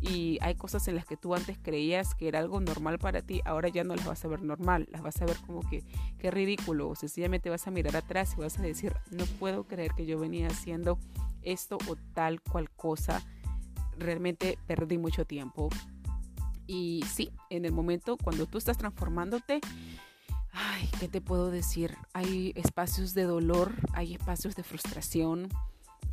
y 0.00 0.38
hay 0.42 0.54
cosas 0.54 0.86
en 0.88 0.96
las 0.96 1.06
que 1.06 1.16
tú 1.16 1.34
antes 1.34 1.58
creías 1.58 2.14
que 2.14 2.28
era 2.28 2.38
algo 2.40 2.60
normal 2.60 2.98
para 2.98 3.22
ti, 3.22 3.40
ahora 3.44 3.68
ya 3.68 3.84
no 3.84 3.96
las 3.96 4.04
vas 4.04 4.24
a 4.24 4.28
ver 4.28 4.42
normal, 4.42 4.86
las 4.90 5.02
vas 5.02 5.20
a 5.22 5.26
ver 5.26 5.36
como 5.46 5.68
que 5.68 5.82
qué 6.18 6.30
ridículo, 6.30 6.90
o 6.90 6.94
sencillamente 6.94 7.50
vas 7.50 7.66
a 7.66 7.70
mirar 7.70 7.96
atrás 7.96 8.34
y 8.36 8.40
vas 8.40 8.58
a 8.58 8.62
decir, 8.62 8.94
no 9.10 9.24
puedo 9.38 9.64
creer 9.64 9.92
que 9.96 10.06
yo 10.06 10.18
venía 10.18 10.48
haciendo 10.48 10.98
esto 11.42 11.78
o 11.88 11.96
tal 12.14 12.42
cual 12.42 12.70
cosa, 12.70 13.22
realmente 13.96 14.58
perdí 14.66 14.98
mucho 14.98 15.24
tiempo. 15.24 15.70
Y 16.66 17.02
sí, 17.10 17.32
en 17.48 17.64
el 17.64 17.72
momento 17.72 18.18
cuando 18.22 18.44
tú 18.44 18.58
estás 18.58 18.76
transformándote, 18.76 19.60
ay, 20.58 20.88
¿qué 20.98 21.08
te 21.08 21.20
puedo 21.20 21.50
decir? 21.50 21.96
Hay 22.12 22.52
espacios 22.56 23.14
de 23.14 23.22
dolor, 23.22 23.72
hay 23.92 24.14
espacios 24.14 24.56
de 24.56 24.64
frustración, 24.64 25.48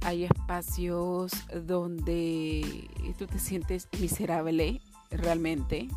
hay 0.01 0.25
espacios 0.25 1.31
donde 1.65 2.87
tú 3.17 3.25
te 3.25 3.39
sientes 3.39 3.87
miserable 3.99 4.81
realmente, 5.09 5.87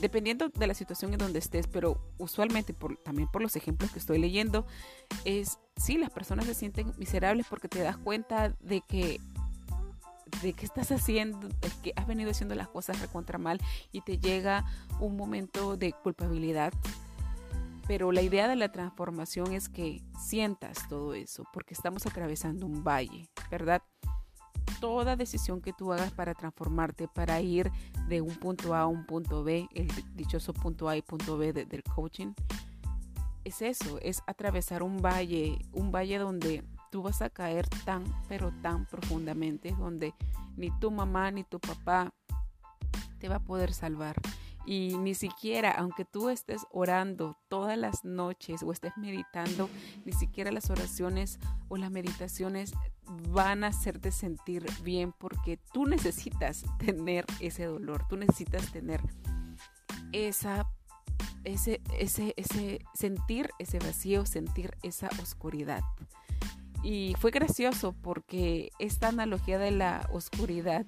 dependiendo 0.00 0.50
de 0.50 0.66
la 0.66 0.74
situación 0.74 1.14
en 1.14 1.18
donde 1.18 1.38
estés, 1.38 1.66
pero 1.66 1.98
usualmente 2.18 2.74
por, 2.74 2.98
también 2.98 3.28
por 3.28 3.40
los 3.40 3.56
ejemplos 3.56 3.90
que 3.92 3.98
estoy 3.98 4.18
leyendo, 4.18 4.66
es 5.24 5.58
sí, 5.76 5.96
las 5.96 6.10
personas 6.10 6.44
se 6.44 6.54
sienten 6.54 6.92
miserables 6.98 7.46
porque 7.48 7.68
te 7.68 7.80
das 7.80 7.96
cuenta 7.96 8.54
de 8.60 8.82
que 8.82 9.20
de 10.42 10.52
que 10.52 10.64
estás 10.64 10.92
haciendo, 10.92 11.48
de 11.48 11.70
que 11.82 11.92
has 11.96 12.06
venido 12.06 12.30
haciendo 12.30 12.54
las 12.54 12.68
cosas 12.68 13.00
recontra 13.00 13.36
mal 13.36 13.60
y 13.90 14.02
te 14.02 14.18
llega 14.18 14.64
un 15.00 15.16
momento 15.16 15.76
de 15.76 15.92
culpabilidad. 15.92 16.72
Pero 17.90 18.12
la 18.12 18.22
idea 18.22 18.46
de 18.46 18.54
la 18.54 18.70
transformación 18.70 19.52
es 19.52 19.68
que 19.68 20.00
sientas 20.16 20.88
todo 20.88 21.12
eso, 21.12 21.42
porque 21.52 21.74
estamos 21.74 22.06
atravesando 22.06 22.64
un 22.64 22.84
valle, 22.84 23.28
¿verdad? 23.50 23.82
Toda 24.80 25.16
decisión 25.16 25.60
que 25.60 25.72
tú 25.72 25.92
hagas 25.92 26.12
para 26.12 26.34
transformarte, 26.34 27.08
para 27.08 27.40
ir 27.40 27.68
de 28.06 28.20
un 28.20 28.36
punto 28.36 28.74
A 28.76 28.82
a 28.82 28.86
un 28.86 29.06
punto 29.06 29.42
B, 29.42 29.66
el 29.74 29.88
dichoso 30.14 30.52
punto 30.52 30.88
A 30.88 30.96
y 30.96 31.02
punto 31.02 31.36
B 31.36 31.52
del 31.52 31.82
coaching, 31.82 32.32
es 33.42 33.60
eso, 33.60 33.98
es 34.02 34.22
atravesar 34.28 34.84
un 34.84 35.02
valle, 35.02 35.58
un 35.72 35.90
valle 35.90 36.18
donde 36.18 36.62
tú 36.92 37.02
vas 37.02 37.20
a 37.22 37.28
caer 37.28 37.68
tan, 37.84 38.04
pero 38.28 38.52
tan 38.62 38.86
profundamente, 38.86 39.74
donde 39.76 40.14
ni 40.56 40.70
tu 40.78 40.92
mamá 40.92 41.32
ni 41.32 41.42
tu 41.42 41.58
papá 41.58 42.14
te 43.18 43.28
va 43.28 43.34
a 43.34 43.44
poder 43.44 43.74
salvar. 43.74 44.14
Y 44.66 44.96
ni 44.98 45.14
siquiera, 45.14 45.70
aunque 45.72 46.04
tú 46.04 46.28
estés 46.28 46.66
orando 46.70 47.36
todas 47.48 47.78
las 47.78 48.04
noches 48.04 48.62
o 48.62 48.72
estés 48.72 48.92
meditando, 48.96 49.68
ni 50.04 50.12
siquiera 50.12 50.52
las 50.52 50.70
oraciones 50.70 51.38
o 51.68 51.76
las 51.76 51.90
meditaciones 51.90 52.72
van 53.30 53.64
a 53.64 53.68
hacerte 53.68 54.12
sentir 54.12 54.66
bien 54.82 55.12
porque 55.12 55.58
tú 55.72 55.86
necesitas 55.86 56.64
tener 56.78 57.24
ese 57.40 57.64
dolor, 57.64 58.06
tú 58.08 58.16
necesitas 58.16 58.70
tener 58.70 59.00
esa 60.12 60.68
ese, 61.44 61.80
ese, 61.98 62.34
ese 62.36 62.84
sentir 62.94 63.50
ese 63.58 63.78
vacío, 63.78 64.26
sentir 64.26 64.76
esa 64.82 65.08
oscuridad. 65.22 65.82
Y 66.82 67.14
fue 67.18 67.30
gracioso 67.30 67.94
porque 68.00 68.72
esta 68.78 69.08
analogía 69.08 69.58
de 69.58 69.70
la 69.70 70.08
oscuridad 70.12 70.86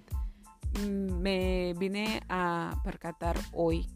me 0.81 1.75
vine 1.79 2.23
a 2.29 2.81
percatar 2.85 3.39
hoy, 3.53 3.89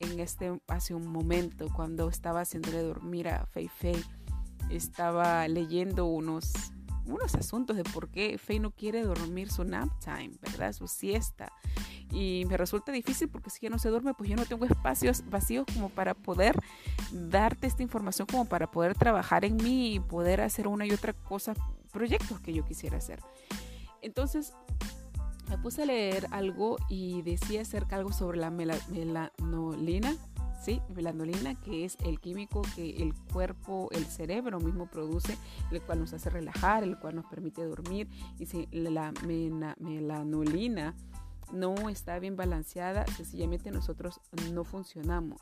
en 0.00 0.20
este, 0.20 0.60
hace 0.68 0.94
un 0.94 1.06
momento, 1.06 1.66
cuando 1.74 2.08
estaba 2.08 2.40
haciéndole 2.40 2.82
dormir 2.82 3.28
a 3.28 3.46
Fei 3.46 3.68
Fei. 3.68 4.02
Estaba 4.70 5.48
leyendo 5.48 6.06
unos 6.06 6.52
unos 7.08 7.34
asuntos 7.34 7.76
de 7.76 7.84
por 7.84 8.08
qué 8.10 8.38
Faye 8.38 8.60
no 8.60 8.70
quiere 8.70 9.02
dormir 9.02 9.50
su 9.50 9.64
nap 9.64 9.88
time, 10.00 10.32
¿verdad? 10.40 10.72
Su 10.72 10.86
siesta. 10.86 11.52
Y 12.10 12.44
me 12.48 12.56
resulta 12.56 12.92
difícil 12.92 13.28
porque 13.28 13.50
si 13.50 13.60
ya 13.60 13.70
no 13.70 13.78
se 13.78 13.90
duerme, 13.90 14.14
pues 14.14 14.30
yo 14.30 14.36
no 14.36 14.46
tengo 14.46 14.64
espacios 14.64 15.28
vacíos 15.28 15.66
como 15.72 15.90
para 15.90 16.14
poder 16.14 16.58
darte 17.12 17.66
esta 17.66 17.82
información, 17.82 18.26
como 18.30 18.46
para 18.46 18.70
poder 18.70 18.94
trabajar 18.96 19.44
en 19.44 19.56
mí 19.56 19.94
y 19.94 20.00
poder 20.00 20.40
hacer 20.40 20.68
una 20.68 20.86
y 20.86 20.92
otra 20.92 21.12
cosa, 21.12 21.54
proyectos 21.92 22.40
que 22.40 22.52
yo 22.52 22.64
quisiera 22.64 22.98
hacer. 22.98 23.20
Entonces, 24.00 24.54
me 25.48 25.58
puse 25.58 25.82
a 25.82 25.86
leer 25.86 26.26
algo 26.30 26.76
y 26.88 27.22
decía 27.22 27.62
acerca 27.62 27.96
algo 27.96 28.12
sobre 28.12 28.38
la 28.38 28.50
melanolina, 28.50 30.14
¿sí? 30.60 30.80
Melanolina, 30.94 31.54
que 31.54 31.84
es 31.84 31.96
el 32.04 32.20
químico 32.20 32.62
que 32.74 33.02
el 33.02 33.14
cuerpo, 33.32 33.88
el 33.92 34.04
cerebro 34.04 34.60
mismo 34.60 34.86
produce, 34.86 35.38
el 35.70 35.80
cual 35.82 36.00
nos 36.00 36.12
hace 36.12 36.30
relajar, 36.30 36.82
el 36.84 36.98
cual 36.98 37.16
nos 37.16 37.26
permite 37.26 37.64
dormir. 37.64 38.08
Y 38.38 38.46
si 38.46 38.68
la 38.72 39.12
melanolina 39.78 40.94
no 41.52 41.88
está 41.88 42.18
bien 42.18 42.36
balanceada, 42.36 43.06
sencillamente 43.06 43.70
nosotros 43.70 44.20
no 44.52 44.64
funcionamos. 44.64 45.40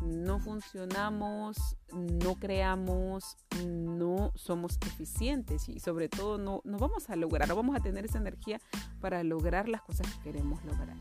No 0.00 0.38
funcionamos, 0.38 1.76
no 1.92 2.34
creamos, 2.36 3.36
no 3.64 4.32
somos 4.34 4.78
eficientes 4.86 5.68
y 5.68 5.78
sobre 5.80 6.08
todo 6.08 6.38
no, 6.38 6.62
no 6.64 6.78
vamos 6.78 7.10
a 7.10 7.16
lograr, 7.16 7.48
no 7.48 7.56
vamos 7.56 7.76
a 7.76 7.80
tener 7.80 8.04
esa 8.04 8.18
energía 8.18 8.60
para 9.00 9.22
lograr 9.22 9.68
las 9.68 9.82
cosas 9.82 10.06
que 10.14 10.22
queremos 10.22 10.64
lograr. 10.64 10.96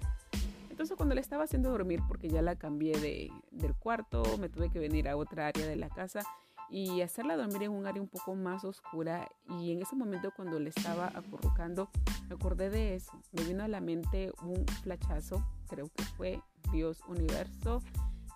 Entonces 0.70 0.96
cuando 0.96 1.14
le 1.16 1.22
estaba 1.22 1.44
haciendo 1.44 1.72
dormir, 1.72 2.02
porque 2.08 2.30
ya 2.30 2.42
la 2.42 2.56
cambié 2.56 2.98
de, 3.00 3.32
del 3.52 3.76
cuarto, 3.76 4.24
me 4.38 4.48
tuve 4.48 4.70
que 4.70 4.80
venir 4.80 5.10
a 5.10 5.18
otra 5.18 5.48
área 5.48 5.66
de 5.68 5.76
la 5.76 5.90
casa 5.90 6.22
y 6.70 7.02
hacerla 7.02 7.36
dormir 7.36 7.64
en 7.64 7.72
un 7.72 7.86
área 7.86 8.02
un 8.02 8.08
poco 8.08 8.36
más 8.36 8.64
oscura. 8.64 9.30
Y 9.60 9.72
en 9.72 9.82
ese 9.82 9.96
momento 9.96 10.32
cuando 10.36 10.60
le 10.60 10.70
estaba 10.70 11.12
acurrucando, 11.14 11.90
me 12.28 12.36
acordé 12.36 12.70
de 12.70 12.96
eso. 12.96 13.12
Me 13.32 13.44
vino 13.44 13.64
a 13.64 13.68
la 13.68 13.82
mente 13.82 14.32
un 14.44 14.66
flachazo, 14.84 15.46
creo 15.68 15.90
que 15.90 16.04
fue 16.04 16.42
Dios 16.72 17.02
universo. 17.08 17.82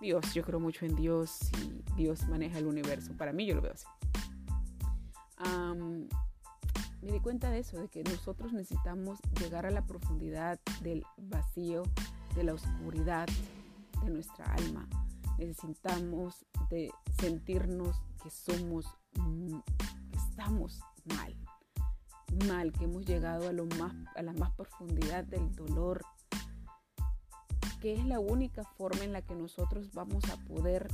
Dios, 0.03 0.33
yo 0.33 0.43
creo 0.43 0.60
mucho 0.60 0.86
en 0.86 0.98
Dios 0.98 1.39
y 1.63 1.81
Dios 1.95 2.27
maneja 2.27 2.60
el 2.60 2.67
universo. 2.67 3.13
Para 3.17 3.31
mí 3.31 3.45
yo 3.45 3.55
lo 3.55 3.62
veo 3.62 3.72
así. 3.72 3.88
me 7.01 7.12
di 7.13 7.22
cuenta 7.22 7.50
de 7.50 7.60
eso, 7.60 7.77
de 7.79 7.88
que 7.88 8.03
nosotros 8.03 8.51
necesitamos 8.51 9.17
llegar 9.39 9.65
a 9.65 9.72
la 9.72 9.86
profundidad 9.86 10.60
del 10.81 11.05
vacío 11.15 11.83
de 12.36 12.43
la 12.43 12.53
oscuridad 12.53 13.29
de 14.03 14.10
nuestra 14.10 14.43
alma. 14.53 14.89
Necesitamos 15.38 16.45
de 16.69 16.91
sentirnos 17.22 17.95
que 18.22 18.29
somos, 18.29 18.86
mm, 19.15 19.60
que 20.12 20.17
estamos 20.17 20.81
mal, 21.05 21.33
mal, 22.50 22.74
que 22.74 22.83
hemos 22.83 23.05
llegado 23.05 23.48
a, 23.48 23.53
lo 23.53 23.67
más, 23.77 23.93
a 24.17 24.22
la 24.22 24.33
más 24.33 24.51
profundidad 24.51 25.24
del 25.24 25.55
dolor, 25.55 26.01
que 27.83 27.91
es 27.91 28.05
la 28.05 28.21
única 28.21 28.63
forma 28.63 29.03
en 29.03 29.11
la 29.11 29.21
que 29.21 29.35
nosotros 29.35 29.91
vamos 29.93 30.23
a 30.31 30.37
poder 30.45 30.87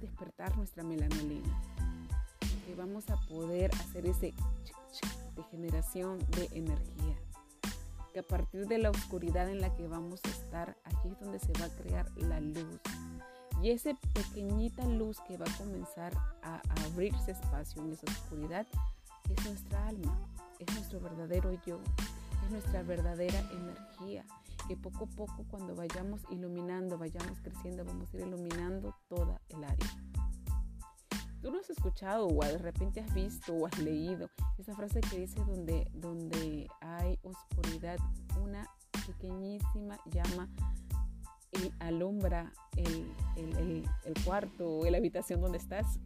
despertar 0.00 0.56
nuestra 0.56 0.82
melanolina, 0.82 1.62
que 2.66 2.74
vamos 2.74 3.08
a 3.10 3.16
poder 3.28 3.70
hacer 3.76 4.06
ese 4.06 4.34
de 5.36 5.42
generación 5.52 6.18
de 6.30 6.48
energía. 6.50 7.16
Que 8.12 8.18
a 8.18 8.22
partir 8.24 8.66
de 8.66 8.78
la 8.78 8.90
oscuridad 8.90 9.48
en 9.48 9.60
la 9.60 9.72
que 9.76 9.86
vamos 9.86 10.20
a 10.24 10.30
estar, 10.30 10.76
allí 10.82 11.12
es 11.12 11.20
donde 11.20 11.38
se 11.38 11.52
va 11.60 11.66
a 11.66 11.76
crear 11.76 12.10
la 12.16 12.40
luz. 12.40 12.80
Y 13.62 13.70
esa 13.70 13.90
pequeñita 14.12 14.84
luz 14.86 15.20
que 15.28 15.36
va 15.36 15.46
a 15.46 15.58
comenzar 15.58 16.12
a, 16.42 16.60
abrirse 16.88 17.30
espacio 17.30 17.84
en 17.84 17.92
esa 17.92 18.06
oscuridad 18.10 18.66
es 19.28 19.44
nuestra 19.44 19.86
alma, 19.86 20.18
es 20.58 20.74
nuestro 20.74 20.98
verdadero 20.98 21.52
yo, 21.64 21.78
es 22.44 22.50
nuestra 22.50 22.82
verdadera 22.82 23.38
energía, 23.52 24.24
que 24.70 24.76
poco 24.76 25.02
a 25.02 25.16
poco 25.16 25.44
cuando 25.50 25.74
vayamos 25.74 26.22
iluminando, 26.30 26.96
vayamos 26.96 27.40
creciendo, 27.40 27.84
vamos 27.84 28.14
a 28.14 28.18
ir 28.18 28.26
iluminando 28.28 28.94
toda 29.08 29.40
el 29.48 29.64
área. 29.64 30.04
Tú 31.42 31.50
no 31.50 31.58
has 31.58 31.68
escuchado 31.70 32.28
o 32.28 32.44
de 32.44 32.56
repente 32.56 33.00
has 33.00 33.12
visto 33.12 33.52
o 33.52 33.66
has 33.66 33.76
leído 33.80 34.30
esa 34.58 34.76
frase 34.76 35.00
que 35.00 35.18
dice 35.18 35.40
donde, 35.44 35.88
donde 35.92 36.68
hay 36.82 37.18
oscuridad, 37.22 37.98
una 38.40 38.64
pequeñísima 39.08 39.98
llama 40.04 40.48
y 41.50 41.72
alumbra 41.80 42.52
el, 42.76 43.12
el, 43.34 43.88
el, 44.04 44.24
cuarto 44.24 44.70
o 44.70 44.84
la 44.88 44.98
habitación 44.98 45.40
donde 45.40 45.58
estás. 45.58 45.98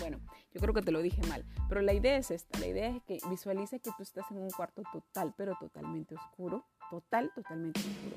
Bueno, 0.00 0.18
yo 0.52 0.60
creo 0.60 0.74
que 0.74 0.82
te 0.82 0.90
lo 0.90 1.02
dije 1.02 1.24
mal, 1.28 1.46
pero 1.68 1.82
la 1.82 1.92
idea 1.92 2.16
es 2.16 2.32
esta, 2.32 2.58
la 2.58 2.66
idea 2.66 2.88
es 2.88 3.00
que 3.04 3.20
visualiza 3.30 3.78
que 3.78 3.92
tú 3.96 4.02
estás 4.02 4.28
en 4.32 4.38
un 4.38 4.50
cuarto 4.50 4.82
total, 4.92 5.34
pero 5.36 5.54
totalmente 5.60 6.16
oscuro, 6.16 6.64
total, 6.90 7.32
totalmente 7.34 7.80
oscuro. 7.80 8.16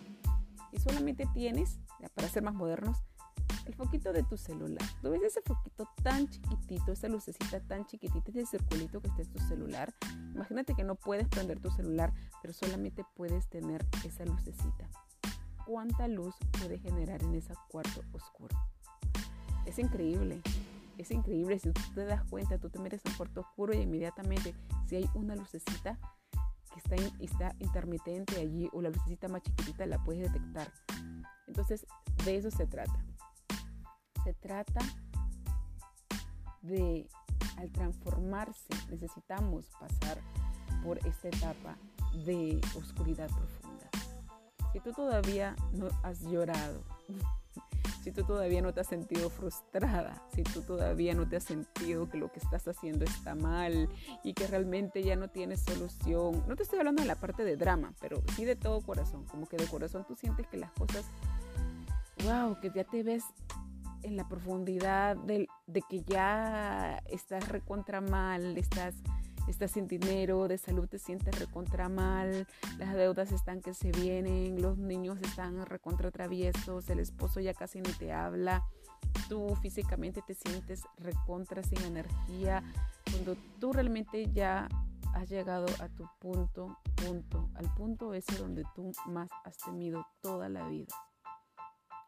Y 0.71 0.79
solamente 0.79 1.27
tienes, 1.33 1.79
para 2.13 2.27
ser 2.27 2.43
más 2.43 2.53
modernos, 2.53 2.97
el 3.65 3.75
foquito 3.75 4.13
de 4.13 4.23
tu 4.23 4.38
celular. 4.38 4.83
¿Tú 5.01 5.11
ves 5.11 5.21
ese 5.23 5.41
foquito 5.41 5.88
tan 6.03 6.27
chiquitito, 6.27 6.91
esa 6.91 7.07
lucecita 7.07 7.59
tan 7.61 7.85
chiquitita, 7.85 8.31
ese 8.31 8.45
circulito 8.45 9.01
que 9.01 9.07
está 9.09 9.21
en 9.21 9.29
tu 9.33 9.39
celular? 9.47 9.93
Imagínate 10.33 10.73
que 10.73 10.83
no 10.83 10.95
puedes 10.95 11.27
prender 11.27 11.59
tu 11.59 11.69
celular, 11.71 12.13
pero 12.41 12.53
solamente 12.53 13.05
puedes 13.15 13.47
tener 13.47 13.85
esa 14.05 14.25
lucecita. 14.25 14.89
¿Cuánta 15.65 16.07
luz 16.07 16.35
puede 16.59 16.79
generar 16.79 17.21
en 17.23 17.35
ese 17.35 17.53
cuarto 17.69 18.01
oscuro? 18.11 18.57
Es 19.65 19.77
increíble. 19.77 20.41
Es 20.97 21.11
increíble. 21.11 21.59
Si 21.59 21.71
tú 21.71 21.81
te 21.93 22.05
das 22.05 22.23
cuenta, 22.23 22.57
tú 22.57 22.69
te 22.69 22.79
metes 22.79 23.01
en 23.05 23.11
un 23.11 23.17
cuarto 23.17 23.41
oscuro 23.41 23.73
y 23.73 23.77
inmediatamente, 23.77 24.55
si 24.88 24.95
hay 24.95 25.09
una 25.13 25.35
lucecita 25.35 25.99
que 26.83 27.25
está, 27.25 27.48
está 27.48 27.55
intermitente 27.59 28.39
allí 28.39 28.69
o 28.74 28.81
la 28.81 28.89
lucecita 28.89 29.27
más 29.27 29.41
chiquitita, 29.43 29.86
la 29.86 30.03
puedes 30.03 30.31
detectar. 30.31 30.71
Entonces, 31.48 31.86
de 32.25 32.38
eso 32.38 32.51
se 32.51 32.67
trata. 32.67 33.05
Se 34.24 34.33
trata 34.33 34.81
de, 36.62 37.07
al 37.57 37.71
transformarse, 37.71 38.67
necesitamos 38.89 39.65
pasar 39.79 40.19
por 40.83 40.98
esta 41.05 41.27
etapa 41.27 41.77
de 42.25 42.59
oscuridad 42.75 43.29
profunda. 43.29 43.89
Si 44.74 44.79
tú 44.79 44.91
todavía 44.93 45.55
no 45.74 45.88
has 46.03 46.21
llorado, 46.21 46.83
tú 48.19 48.33
todavía 48.33 48.61
no 48.61 48.73
te 48.73 48.81
has 48.81 48.88
sentido 48.88 49.29
frustrada, 49.29 50.21
si 50.33 50.43
tú 50.43 50.61
todavía 50.61 51.13
no 51.13 51.27
te 51.27 51.38
has 51.38 51.43
sentido 51.43 52.09
que 52.09 52.17
lo 52.17 52.31
que 52.31 52.39
estás 52.39 52.67
haciendo 52.67 53.05
está 53.05 53.33
mal 53.33 53.89
y 54.23 54.33
que 54.33 54.47
realmente 54.47 55.03
ya 55.03 55.15
no 55.15 55.29
tienes 55.29 55.61
solución. 55.61 56.43
No 56.47 56.55
te 56.55 56.63
estoy 56.63 56.79
hablando 56.79 57.01
de 57.01 57.07
la 57.07 57.15
parte 57.15 57.43
de 57.43 57.55
drama, 57.55 57.93
pero 58.01 58.21
sí 58.35 58.43
de 58.43 58.55
todo 58.55 58.81
corazón, 58.81 59.25
como 59.25 59.47
que 59.47 59.57
de 59.57 59.65
corazón 59.67 60.05
tú 60.07 60.15
sientes 60.15 60.47
que 60.47 60.57
las 60.57 60.71
cosas, 60.71 61.05
wow, 62.25 62.59
que 62.59 62.71
ya 62.71 62.83
te 62.83 63.03
ves 63.03 63.23
en 64.03 64.17
la 64.17 64.27
profundidad 64.27 65.15
de, 65.15 65.47
de 65.67 65.81
que 65.81 66.01
ya 66.03 67.01
estás 67.09 67.47
recontra 67.47 68.01
mal, 68.01 68.57
estás 68.57 68.95
estás 69.51 69.71
sin 69.71 69.87
dinero, 69.87 70.47
de 70.47 70.57
salud 70.57 70.87
te 70.87 70.99
sientes 70.99 71.37
recontra 71.39 71.89
mal, 71.89 72.47
las 72.77 72.93
deudas 72.93 73.31
están 73.31 73.61
que 73.61 73.73
se 73.73 73.91
vienen, 73.91 74.61
los 74.61 74.77
niños 74.77 75.19
están 75.21 75.65
recontra 75.65 76.11
traviesos, 76.11 76.89
el 76.89 76.99
esposo 76.99 77.39
ya 77.39 77.53
casi 77.53 77.81
ni 77.81 77.91
te 77.93 78.11
habla, 78.11 78.63
tú 79.27 79.55
físicamente 79.61 80.21
te 80.25 80.33
sientes 80.33 80.83
recontra 80.97 81.63
sin 81.63 81.81
energía, 81.83 82.63
cuando 83.11 83.35
tú 83.59 83.73
realmente 83.73 84.31
ya 84.31 84.67
has 85.13 85.29
llegado 85.29 85.65
a 85.79 85.89
tu 85.89 86.07
punto, 86.19 86.77
punto, 86.95 87.49
al 87.55 87.73
punto 87.73 88.13
ese 88.13 88.37
donde 88.37 88.63
tú 88.75 88.91
más 89.07 89.29
has 89.43 89.57
temido 89.57 90.05
toda 90.21 90.49
la 90.49 90.67
vida. 90.67 90.93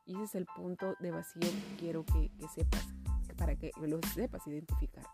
Y 0.05 0.15
ese 0.15 0.23
es 0.23 0.35
el 0.35 0.45
punto 0.45 0.95
de 0.99 1.11
vacío 1.11 1.41
que 1.41 1.75
quiero 1.79 2.05
que, 2.05 2.31
que 2.37 2.47
sepas, 2.47 2.87
para 3.37 3.55
que 3.55 3.71
lo 3.81 3.99
sepas 4.13 4.45
identificar. 4.47 5.05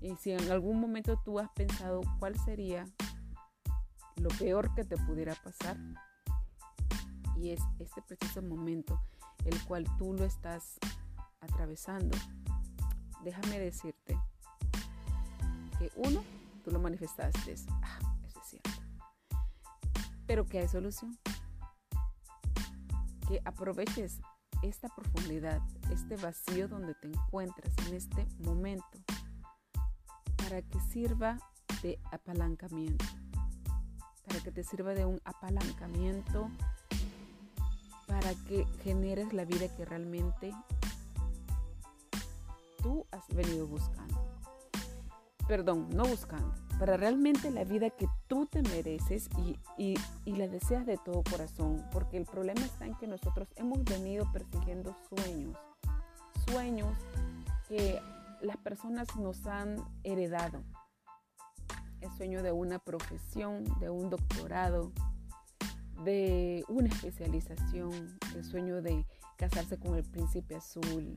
Y 0.00 0.14
si 0.16 0.32
en 0.32 0.50
algún 0.50 0.80
momento 0.80 1.20
tú 1.24 1.38
has 1.38 1.50
pensado 1.50 2.02
cuál 2.18 2.38
sería 2.38 2.86
lo 4.16 4.28
peor 4.28 4.74
que 4.74 4.84
te 4.84 4.96
pudiera 4.96 5.34
pasar, 5.34 5.76
y 7.36 7.50
es 7.50 7.60
este 7.78 8.02
preciso 8.02 8.42
momento 8.42 9.00
el 9.44 9.62
cual 9.64 9.84
tú 9.98 10.14
lo 10.14 10.24
estás 10.24 10.78
atravesando, 11.40 12.16
déjame 13.22 13.58
decirte 13.58 14.18
que 15.78 15.90
uno, 15.96 16.22
tú 16.64 16.70
lo 16.70 16.80
manifestaste, 16.80 17.54
ah, 17.82 17.98
eso 18.26 18.40
es 18.40 18.48
cierto, 18.48 18.70
pero 20.26 20.46
que 20.46 20.60
hay 20.60 20.68
solución, 20.68 21.18
que 23.28 23.40
aproveches 23.44 24.20
esta 24.62 24.88
profundidad, 24.88 25.60
este 25.90 26.16
vacío 26.16 26.68
donde 26.68 26.94
te 26.94 27.08
encuentras 27.08 27.72
en 27.86 27.94
este 27.94 28.26
momento 28.38 28.98
para 30.48 30.62
que 30.62 30.78
sirva 30.92 31.38
de 31.82 31.98
apalancamiento, 32.12 33.04
para 34.24 34.38
que 34.40 34.52
te 34.52 34.62
sirva 34.62 34.94
de 34.94 35.04
un 35.04 35.20
apalancamiento, 35.24 36.48
para 38.06 38.32
que 38.46 38.64
generes 38.84 39.32
la 39.32 39.44
vida 39.44 39.66
que 39.74 39.84
realmente 39.84 40.54
tú 42.80 43.04
has 43.10 43.26
venido 43.34 43.66
buscando. 43.66 44.14
Perdón, 45.48 45.88
no 45.92 46.04
buscando, 46.04 46.54
para 46.78 46.96
realmente 46.96 47.50
la 47.50 47.64
vida 47.64 47.90
que 47.90 48.06
tú 48.28 48.46
te 48.46 48.62
mereces 48.62 49.28
y, 49.76 49.98
y, 50.24 50.36
la 50.36 50.46
deseas 50.46 50.86
de 50.86 50.96
todo 50.96 51.24
corazón, 51.28 51.84
porque 51.90 52.18
el 52.18 52.24
problema 52.24 52.60
está 52.60 52.86
en 52.86 52.94
que 52.94 53.08
nosotros 53.08 53.48
hemos 53.56 53.82
venido 53.82 54.30
persiguiendo 54.32 54.94
sueños, 55.08 55.56
sueños 56.46 56.96
que 57.68 58.00
las 58.40 58.56
personas 58.58 59.14
nos 59.16 59.46
han 59.46 59.76
heredado. 60.04 60.62
El 62.00 62.12
sueño 62.12 62.42
de 62.42 62.52
una 62.52 62.78
profesión, 62.78 63.64
de 63.80 63.90
un 63.90 64.10
doctorado, 64.10 64.92
de 66.04 66.64
una 66.68 66.88
especialización, 66.88 68.18
el 68.34 68.44
sueño 68.44 68.82
de 68.82 69.06
casarse 69.36 69.78
con 69.78 69.96
el 69.96 70.04
príncipe 70.04 70.56
azul, 70.56 71.16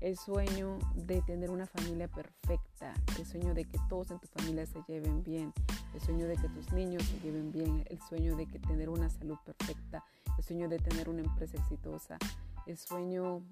el 0.00 0.16
sueño 0.16 0.78
de 0.94 1.20
tener 1.22 1.50
una 1.50 1.66
familia 1.66 2.08
perfecta, 2.08 2.94
el 3.18 3.26
sueño 3.26 3.54
de 3.54 3.64
que 3.64 3.78
todos 3.88 4.10
en 4.10 4.18
tu 4.18 4.28
familia 4.28 4.66
se 4.66 4.82
lleven 4.88 5.22
bien, 5.22 5.52
el 5.92 6.00
sueño 6.00 6.26
de 6.26 6.36
que 6.36 6.48
tus 6.48 6.72
niños 6.72 7.02
se 7.04 7.18
lleven 7.20 7.52
bien, 7.52 7.84
el 7.90 8.00
sueño 8.08 8.36
de 8.36 8.46
que 8.46 8.58
tener 8.58 8.88
una 8.88 9.10
salud 9.10 9.36
perfecta, 9.44 10.04
el 10.38 10.44
sueño 10.44 10.68
de 10.68 10.78
tener 10.78 11.08
una 11.08 11.22
empresa 11.22 11.56
exitosa, 11.58 12.18
el 12.66 12.78
sueño, 12.78 13.44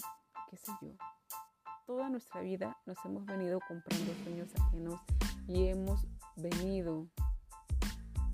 qué 0.48 0.57
sé 0.57 0.72
yo, 0.81 0.92
toda 1.88 2.11
nuestra 2.11 2.42
vida 2.42 2.77
nos 2.85 3.03
hemos 3.07 3.24
venido 3.24 3.61
comprando 3.66 4.12
sueños 4.22 4.51
ajenos 4.61 5.01
y 5.46 5.68
hemos 5.68 6.07
venido 6.37 7.09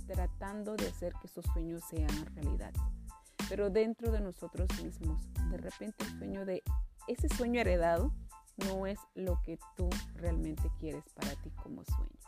tratando 0.09 0.75
de 0.75 0.89
hacer 0.89 1.13
que 1.21 1.29
esos 1.29 1.45
sueños 1.53 1.85
sean 1.89 2.09
realidad. 2.35 2.73
Pero 3.49 3.71
dentro 3.71 4.11
de 4.11 4.21
nosotros 4.21 4.67
mismos, 4.83 5.23
de 5.53 5.57
repente 5.57 6.05
el 6.05 6.19
sueño 6.19 6.45
de 6.45 6.65
ese 7.07 7.29
sueño 7.29 7.61
heredado 7.61 8.13
no 8.57 8.89
es 8.89 8.99
lo 9.15 9.41
que 9.45 9.57
tú 9.77 9.89
realmente 10.17 10.69
quieres 10.81 11.05
para 11.15 11.31
ti 11.37 11.51
como 11.63 11.85
sueño. 11.85 12.19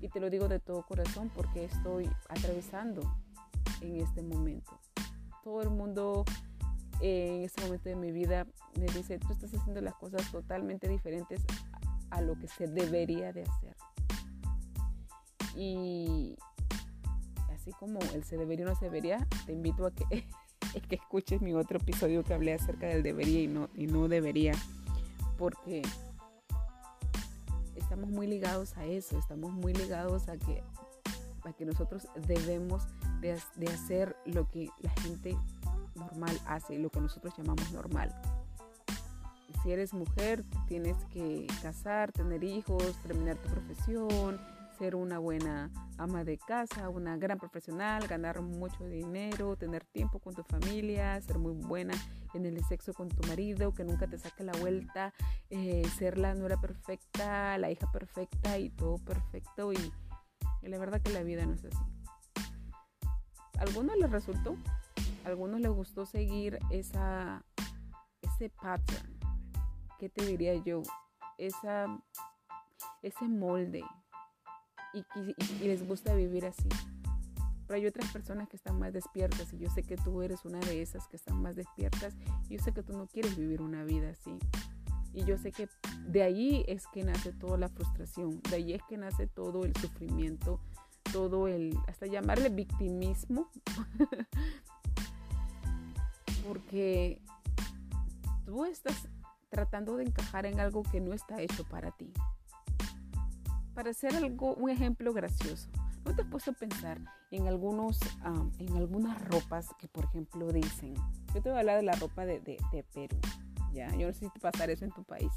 Y 0.00 0.08
te 0.08 0.18
lo 0.18 0.28
digo 0.28 0.48
de 0.48 0.58
todo 0.58 0.82
corazón 0.82 1.30
porque 1.32 1.66
estoy 1.66 2.10
atravesando 2.28 3.00
en 3.80 4.00
este 4.00 4.22
momento. 4.22 4.76
Todo 5.44 5.62
el 5.62 5.70
mundo 5.70 6.24
en 7.00 7.44
este 7.44 7.62
momento 7.62 7.88
de 7.88 7.96
mi 7.96 8.10
vida 8.10 8.46
me 8.78 8.86
dice, 8.86 9.18
tú 9.18 9.32
estás 9.32 9.52
haciendo 9.54 9.80
las 9.80 9.94
cosas 9.94 10.30
totalmente 10.30 10.88
diferentes 10.88 11.44
a 12.10 12.20
lo 12.20 12.38
que 12.38 12.48
se 12.48 12.66
debería 12.66 13.32
de 13.32 13.42
hacer. 13.42 13.76
Y 15.54 16.36
así 17.54 17.72
como 17.72 17.98
el 18.14 18.24
se 18.24 18.36
debería 18.36 18.66
o 18.66 18.68
no 18.70 18.76
se 18.76 18.86
debería, 18.86 19.26
te 19.46 19.52
invito 19.52 19.86
a 19.86 19.90
que, 19.90 20.04
que 20.88 20.96
escuches 20.96 21.40
mi 21.40 21.54
otro 21.54 21.78
episodio 21.78 22.22
que 22.24 22.34
hablé 22.34 22.54
acerca 22.54 22.86
del 22.86 23.02
debería 23.02 23.42
y 23.42 23.48
no, 23.48 23.68
y 23.74 23.86
no 23.86 24.08
debería, 24.08 24.52
porque 25.38 25.82
estamos 27.74 28.10
muy 28.10 28.26
ligados 28.26 28.76
a 28.76 28.84
eso, 28.84 29.18
estamos 29.18 29.52
muy 29.52 29.72
ligados 29.72 30.28
a 30.28 30.36
que, 30.36 30.62
a 31.44 31.52
que 31.52 31.64
nosotros 31.64 32.08
debemos 32.26 32.82
de, 33.20 33.38
de 33.56 33.66
hacer 33.68 34.16
lo 34.24 34.48
que 34.50 34.68
la 34.80 34.90
gente 35.02 35.36
normal 35.96 36.38
hace, 36.46 36.78
lo 36.78 36.90
que 36.90 37.00
nosotros 37.00 37.34
llamamos 37.36 37.72
normal. 37.72 38.14
Si 39.62 39.72
eres 39.72 39.94
mujer, 39.94 40.44
tienes 40.68 40.96
que 41.06 41.46
casar, 41.62 42.12
tener 42.12 42.44
hijos, 42.44 42.94
terminar 43.02 43.36
tu 43.36 43.48
profesión, 43.48 44.38
ser 44.78 44.94
una 44.94 45.18
buena 45.18 45.70
ama 45.98 46.24
de 46.24 46.38
casa, 46.38 46.88
una 46.88 47.16
gran 47.16 47.38
profesional, 47.38 48.06
ganar 48.06 48.42
mucho 48.42 48.84
dinero, 48.84 49.56
tener 49.56 49.84
tiempo 49.84 50.18
con 50.18 50.34
tu 50.34 50.42
familia, 50.42 51.20
ser 51.20 51.38
muy 51.38 51.52
buena 51.52 51.94
en 52.34 52.46
el 52.46 52.62
sexo 52.64 52.92
con 52.92 53.08
tu 53.08 53.26
marido, 53.26 53.72
que 53.72 53.84
nunca 53.84 54.06
te 54.06 54.18
saque 54.18 54.44
la 54.44 54.52
vuelta, 54.52 55.14
eh, 55.50 55.82
ser 55.98 56.18
la 56.18 56.34
nuera 56.34 56.60
perfecta, 56.60 57.56
la 57.58 57.70
hija 57.70 57.90
perfecta 57.90 58.58
y 58.58 58.70
todo 58.70 58.98
perfecto. 58.98 59.72
Y, 59.72 59.92
la 60.62 60.78
verdad 60.78 61.00
que 61.00 61.12
la 61.12 61.22
vida 61.22 61.46
no 61.46 61.54
es 61.54 61.64
así. 61.64 61.84
¿A 63.58 63.62
algunos 63.62 63.96
les 63.96 64.10
resultó? 64.10 64.56
Algunos 65.26 65.60
les 65.60 65.72
gustó 65.72 66.06
seguir 66.06 66.58
esa, 66.70 67.44
ese 68.22 68.48
pattern, 68.48 69.18
¿qué 69.98 70.08
te 70.08 70.24
diría 70.24 70.54
yo? 70.54 70.82
Esa, 71.36 71.86
ese 73.02 73.26
molde 73.26 73.82
y, 74.94 75.04
les 75.66 75.86
gusta 75.86 76.14
vivir 76.14 76.46
así. 76.46 76.68
Pero 77.66 77.76
hay 77.76 77.86
otras 77.86 78.12
personas 78.12 78.48
que 78.48 78.56
están 78.56 78.78
más 78.78 78.92
despiertas 78.92 79.52
y 79.52 79.58
yo 79.58 79.68
sé 79.68 79.82
que 79.82 79.96
tú 79.96 80.22
eres 80.22 80.44
una 80.44 80.60
de 80.60 80.80
esas 80.80 81.08
que 81.08 81.16
están 81.16 81.42
más 81.42 81.56
despiertas 81.56 82.14
y 82.48 82.56
yo 82.56 82.62
sé 82.62 82.72
que 82.72 82.84
tú 82.84 82.92
no 82.92 83.08
quieres 83.08 83.36
vivir 83.36 83.60
una 83.60 83.82
vida 83.82 84.10
así. 84.10 84.38
Y 85.12 85.24
yo 85.24 85.38
sé 85.38 85.50
que 85.50 85.68
de 86.06 86.22
ahí 86.22 86.64
es 86.68 86.86
que 86.86 87.02
nace 87.02 87.32
toda 87.32 87.58
la 87.58 87.68
frustración, 87.68 88.40
de 88.48 88.56
ahí 88.56 88.74
es 88.74 88.82
que 88.88 88.96
nace 88.96 89.26
todo 89.26 89.64
el 89.64 89.74
sufrimiento, 89.76 90.60
todo 91.12 91.48
el, 91.48 91.76
hasta 91.88 92.06
llamarle 92.06 92.48
victimismo, 92.50 93.50
porque 96.46 97.20
tú 98.44 98.64
estás 98.64 99.08
tratando 99.48 99.96
de 99.96 100.04
encajar 100.04 100.46
en 100.46 100.60
algo 100.60 100.82
que 100.82 101.00
no 101.00 101.12
está 101.12 101.40
hecho 101.40 101.64
para 101.64 101.90
ti. 101.90 102.12
Para 103.74 103.90
hacer 103.90 104.14
algo, 104.16 104.54
un 104.54 104.70
ejemplo 104.70 105.12
gracioso, 105.12 105.68
¿no 106.04 106.14
te 106.14 106.22
has 106.22 106.28
puesto 106.28 106.52
a 106.52 106.54
pensar 106.54 106.98
en, 107.30 107.46
algunos, 107.46 107.98
en 108.58 108.76
algunas 108.76 109.22
ropas 109.28 109.68
que, 109.78 109.88
por 109.88 110.04
ejemplo, 110.04 110.50
dicen, 110.52 110.94
yo 111.34 111.42
te 111.42 111.50
voy 111.50 111.56
a 111.56 111.60
hablar 111.60 111.76
de 111.76 111.82
la 111.82 111.92
ropa 111.92 112.24
de, 112.24 112.40
de 112.40 112.84
Perú, 112.94 113.18
¿ya? 113.72 113.90
Yo 113.96 114.06
no 114.06 114.12
sé 114.12 114.20
si 114.20 114.30
te 114.30 114.40
pasar 114.40 114.70
eso 114.70 114.84
en 114.84 114.92
tu 114.92 115.04
país, 115.04 115.30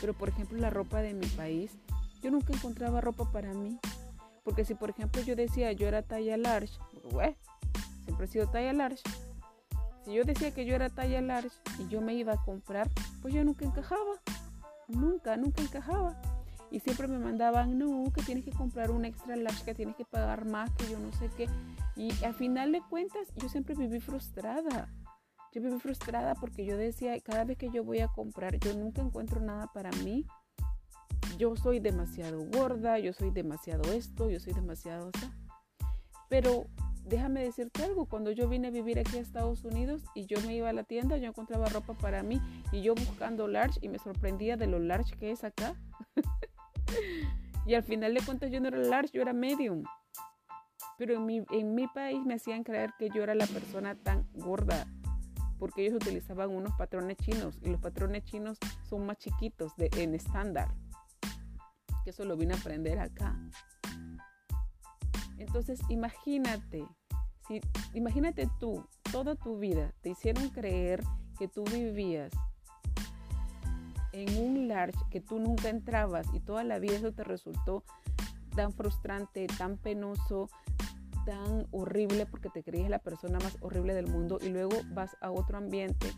pero 0.00 0.14
por 0.14 0.28
ejemplo 0.28 0.58
la 0.58 0.70
ropa 0.70 1.02
de 1.02 1.14
mi 1.14 1.26
país, 1.26 1.72
yo 2.22 2.30
nunca 2.30 2.52
encontraba 2.52 3.00
ropa 3.00 3.30
para 3.30 3.52
mí, 3.52 3.78
porque 4.44 4.64
si 4.64 4.74
por 4.74 4.90
ejemplo 4.90 5.20
yo 5.22 5.36
decía 5.36 5.72
yo 5.72 5.86
era 5.88 6.02
talla 6.02 6.36
large, 6.36 6.78
bueno, 7.10 7.36
siempre 8.04 8.26
he 8.26 8.28
sido 8.28 8.48
talla 8.48 8.72
large, 8.72 9.02
si 10.04 10.12
yo 10.12 10.24
decía 10.24 10.52
que 10.52 10.66
yo 10.66 10.74
era 10.74 10.90
talla 10.90 11.20
large 11.20 11.56
y 11.78 11.88
yo 11.88 12.00
me 12.00 12.14
iba 12.14 12.34
a 12.34 12.44
comprar, 12.44 12.90
pues 13.22 13.32
yo 13.32 13.42
nunca 13.44 13.64
encajaba. 13.64 14.20
Nunca, 14.88 15.36
nunca 15.36 15.62
encajaba. 15.62 16.20
Y 16.70 16.80
siempre 16.80 17.08
me 17.08 17.18
mandaban, 17.18 17.78
no, 17.78 18.04
que 18.12 18.22
tienes 18.22 18.44
que 18.44 18.50
comprar 18.50 18.90
un 18.90 19.04
extra 19.04 19.36
large, 19.36 19.64
que 19.64 19.74
tienes 19.74 19.96
que 19.96 20.04
pagar 20.04 20.44
más, 20.44 20.70
que 20.72 20.90
yo 20.90 20.98
no 20.98 21.12
sé 21.12 21.30
qué. 21.36 21.48
Y 21.96 22.10
al 22.24 22.34
final 22.34 22.72
de 22.72 22.82
cuentas, 22.82 23.28
yo 23.36 23.48
siempre 23.48 23.74
viví 23.74 24.00
frustrada. 24.00 24.88
Yo 25.52 25.62
viví 25.62 25.78
frustrada 25.78 26.34
porque 26.34 26.66
yo 26.66 26.76
decía, 26.76 27.18
cada 27.20 27.44
vez 27.44 27.56
que 27.56 27.70
yo 27.70 27.84
voy 27.84 28.00
a 28.00 28.08
comprar, 28.08 28.58
yo 28.58 28.74
nunca 28.74 29.00
encuentro 29.00 29.40
nada 29.40 29.70
para 29.72 29.90
mí. 30.02 30.26
Yo 31.38 31.56
soy 31.56 31.78
demasiado 31.78 32.44
gorda, 32.46 32.98
yo 32.98 33.12
soy 33.12 33.30
demasiado 33.30 33.92
esto, 33.92 34.28
yo 34.28 34.40
soy 34.40 34.52
demasiado 34.52 35.10
eso. 35.14 35.30
Pero 36.28 36.66
déjame 37.04 37.42
decirte 37.42 37.84
algo, 37.84 38.06
cuando 38.06 38.30
yo 38.30 38.48
vine 38.48 38.68
a 38.68 38.70
vivir 38.70 38.98
aquí 38.98 39.18
a 39.18 39.20
Estados 39.20 39.64
Unidos 39.64 40.02
y 40.14 40.26
yo 40.26 40.40
me 40.42 40.54
iba 40.54 40.68
a 40.68 40.72
la 40.72 40.84
tienda, 40.84 41.16
yo 41.16 41.28
encontraba 41.28 41.68
ropa 41.68 41.94
para 41.94 42.22
mí 42.22 42.40
y 42.72 42.82
yo 42.82 42.94
buscando 42.94 43.48
large 43.48 43.78
y 43.82 43.88
me 43.88 43.98
sorprendía 43.98 44.56
de 44.56 44.66
lo 44.66 44.78
large 44.78 45.16
que 45.16 45.30
es 45.30 45.44
acá. 45.44 45.74
y 47.66 47.74
al 47.74 47.82
final 47.82 48.14
de 48.14 48.20
cuentas 48.22 48.50
yo 48.50 48.60
no 48.60 48.68
era 48.68 48.78
large, 48.78 49.10
yo 49.12 49.22
era 49.22 49.32
medium. 49.32 49.84
Pero 50.96 51.14
en 51.14 51.26
mi, 51.26 51.44
en 51.50 51.74
mi 51.74 51.86
país 51.88 52.24
me 52.24 52.34
hacían 52.34 52.62
creer 52.62 52.90
que 52.98 53.10
yo 53.10 53.22
era 53.22 53.34
la 53.34 53.46
persona 53.46 53.94
tan 53.96 54.28
gorda 54.34 54.86
porque 55.58 55.86
ellos 55.86 55.96
utilizaban 55.96 56.50
unos 56.50 56.74
patrones 56.74 57.16
chinos 57.16 57.58
y 57.62 57.70
los 57.70 57.80
patrones 57.80 58.24
chinos 58.24 58.58
son 58.82 59.06
más 59.06 59.18
chiquitos 59.18 59.74
de, 59.76 59.88
en 59.96 60.14
estándar. 60.14 60.68
Que 62.04 62.10
eso 62.10 62.24
lo 62.24 62.36
vine 62.36 62.54
a 62.54 62.58
aprender 62.58 62.98
acá. 62.98 63.34
Entonces, 65.38 65.80
imagínate, 65.88 66.86
si, 67.46 67.60
imagínate 67.92 68.48
tú, 68.58 68.86
toda 69.10 69.34
tu 69.34 69.58
vida 69.58 69.92
te 70.00 70.10
hicieron 70.10 70.48
creer 70.50 71.02
que 71.38 71.48
tú 71.48 71.64
vivías 71.64 72.32
en 74.12 74.36
un 74.38 74.68
large 74.68 74.98
que 75.10 75.20
tú 75.20 75.40
nunca 75.40 75.68
entrabas 75.68 76.26
y 76.32 76.40
toda 76.40 76.62
la 76.62 76.78
vida 76.78 76.94
eso 76.94 77.12
te 77.12 77.24
resultó 77.24 77.82
tan 78.54 78.72
frustrante, 78.72 79.46
tan 79.58 79.76
penoso, 79.76 80.48
tan 81.26 81.66
horrible 81.72 82.26
porque 82.26 82.48
te 82.48 82.62
creías 82.62 82.90
la 82.90 83.00
persona 83.00 83.38
más 83.40 83.58
horrible 83.60 83.94
del 83.94 84.06
mundo 84.06 84.38
y 84.40 84.50
luego 84.50 84.76
vas 84.92 85.16
a 85.20 85.32
otro 85.32 85.58
ambiente 85.58 86.12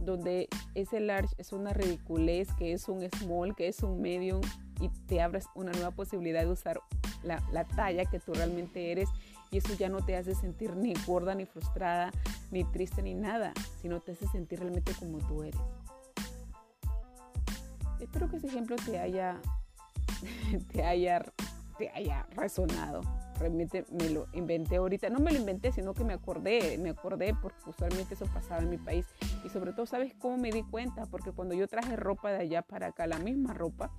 donde 0.00 0.48
ese 0.74 1.00
large 1.00 1.34
es 1.38 1.52
una 1.52 1.72
ridiculez, 1.72 2.48
que 2.58 2.72
es 2.72 2.88
un 2.88 3.08
small, 3.18 3.54
que 3.54 3.68
es 3.68 3.82
un 3.82 4.00
medium 4.00 4.40
y 4.80 4.88
te 5.06 5.20
abres 5.20 5.46
una 5.54 5.72
nueva 5.72 5.90
posibilidad 5.92 6.42
de 6.42 6.50
usar 6.50 6.80
la, 7.24 7.42
la, 7.52 7.64
talla 7.64 8.04
que 8.04 8.20
tú 8.20 8.34
realmente 8.34 8.92
eres 8.92 9.08
y 9.50 9.58
eso 9.58 9.74
ya 9.74 9.88
no 9.88 10.04
te 10.04 10.16
hace 10.16 10.34
sentir 10.34 10.76
ni 10.76 10.94
gorda, 11.06 11.34
ni 11.34 11.46
frustrada, 11.46 12.10
ni 12.50 12.64
triste, 12.64 13.02
ni 13.02 13.14
nada, 13.14 13.52
sino 13.80 14.00
te 14.00 14.12
hace 14.12 14.26
sentir 14.28 14.60
realmente 14.60 14.92
como 14.98 15.18
tú 15.18 15.42
eres. 15.42 15.60
Espero 18.00 18.28
que 18.28 18.36
ese 18.36 18.48
ejemplo 18.48 18.76
te 18.76 18.98
haya, 18.98 19.40
te 20.72 20.84
haya, 20.84 21.24
te 21.78 21.90
haya 21.90 22.26
resonado 22.30 23.02
realmente 23.38 23.84
me 23.90 24.10
lo 24.10 24.26
inventé 24.32 24.76
ahorita. 24.76 25.10
No 25.10 25.20
me 25.20 25.32
lo 25.32 25.38
inventé, 25.38 25.72
sino 25.72 25.94
que 25.94 26.04
me 26.04 26.12
acordé, 26.12 26.78
me 26.78 26.90
acordé 26.90 27.34
porque 27.40 27.58
usualmente 27.66 28.14
eso 28.14 28.26
pasaba 28.26 28.62
en 28.62 28.70
mi 28.70 28.78
país. 28.78 29.06
Y 29.44 29.48
sobre 29.48 29.72
todo, 29.72 29.86
¿sabes 29.86 30.14
cómo 30.18 30.36
me 30.36 30.50
di 30.50 30.62
cuenta? 30.62 31.06
Porque 31.06 31.32
cuando 31.32 31.54
yo 31.54 31.68
traje 31.68 31.96
ropa 31.96 32.30
de 32.30 32.38
allá 32.38 32.62
para 32.62 32.88
acá, 32.88 33.06
la 33.06 33.18
misma 33.18 33.54
ropa, 33.54 33.90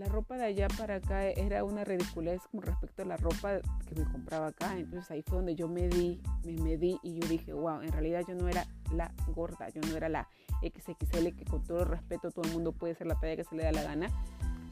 la 0.00 0.06
ropa 0.06 0.38
de 0.38 0.44
allá 0.44 0.66
para 0.78 0.94
acá 0.94 1.26
era 1.26 1.62
una 1.62 1.84
ridiculez 1.84 2.40
con 2.50 2.62
respecto 2.62 3.02
a 3.02 3.04
la 3.04 3.18
ropa 3.18 3.60
que 3.86 3.94
me 3.94 4.10
compraba 4.10 4.46
acá. 4.46 4.78
Entonces 4.78 5.10
ahí 5.10 5.20
fue 5.20 5.36
donde 5.36 5.54
yo 5.54 5.68
me 5.68 5.88
di, 5.88 6.22
me 6.42 6.54
medí 6.54 6.98
y 7.02 7.20
yo 7.20 7.28
dije, 7.28 7.52
wow, 7.52 7.82
en 7.82 7.92
realidad 7.92 8.22
yo 8.26 8.34
no 8.34 8.48
era 8.48 8.66
la 8.94 9.12
gorda, 9.28 9.68
yo 9.68 9.82
no 9.82 9.94
era 9.94 10.08
la 10.08 10.26
XXL, 10.62 11.36
que 11.36 11.44
con 11.44 11.62
todo 11.64 11.80
el 11.80 11.88
respeto 11.88 12.30
todo 12.30 12.46
el 12.46 12.52
mundo 12.52 12.72
puede 12.72 12.94
ser 12.94 13.08
la 13.08 13.20
talla 13.20 13.36
que 13.36 13.44
se 13.44 13.54
le 13.54 13.62
da 13.62 13.72
la 13.72 13.82
gana. 13.82 14.08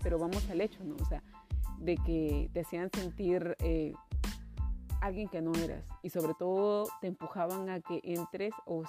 Pero 0.03 0.19
vamos 0.19 0.49
al 0.49 0.63
hecho, 0.63 0.83
¿no? 0.83 0.97
O 0.99 1.05
sea, 1.05 1.23
de 1.79 1.97
que 1.99 2.49
te 2.55 2.61
hacían 2.61 2.89
sentir 2.91 3.55
eh, 3.59 3.93
alguien 5.03 5.29
que 5.29 5.43
no 5.43 5.53
eras 5.57 5.85
y 6.03 6.09
sobre 6.09 6.33
todo 6.39 6.87
te 7.03 7.07
empujaban 7.07 7.69
a 7.69 7.81
que 7.81 8.01
entres 8.03 8.55
o, 8.65 8.83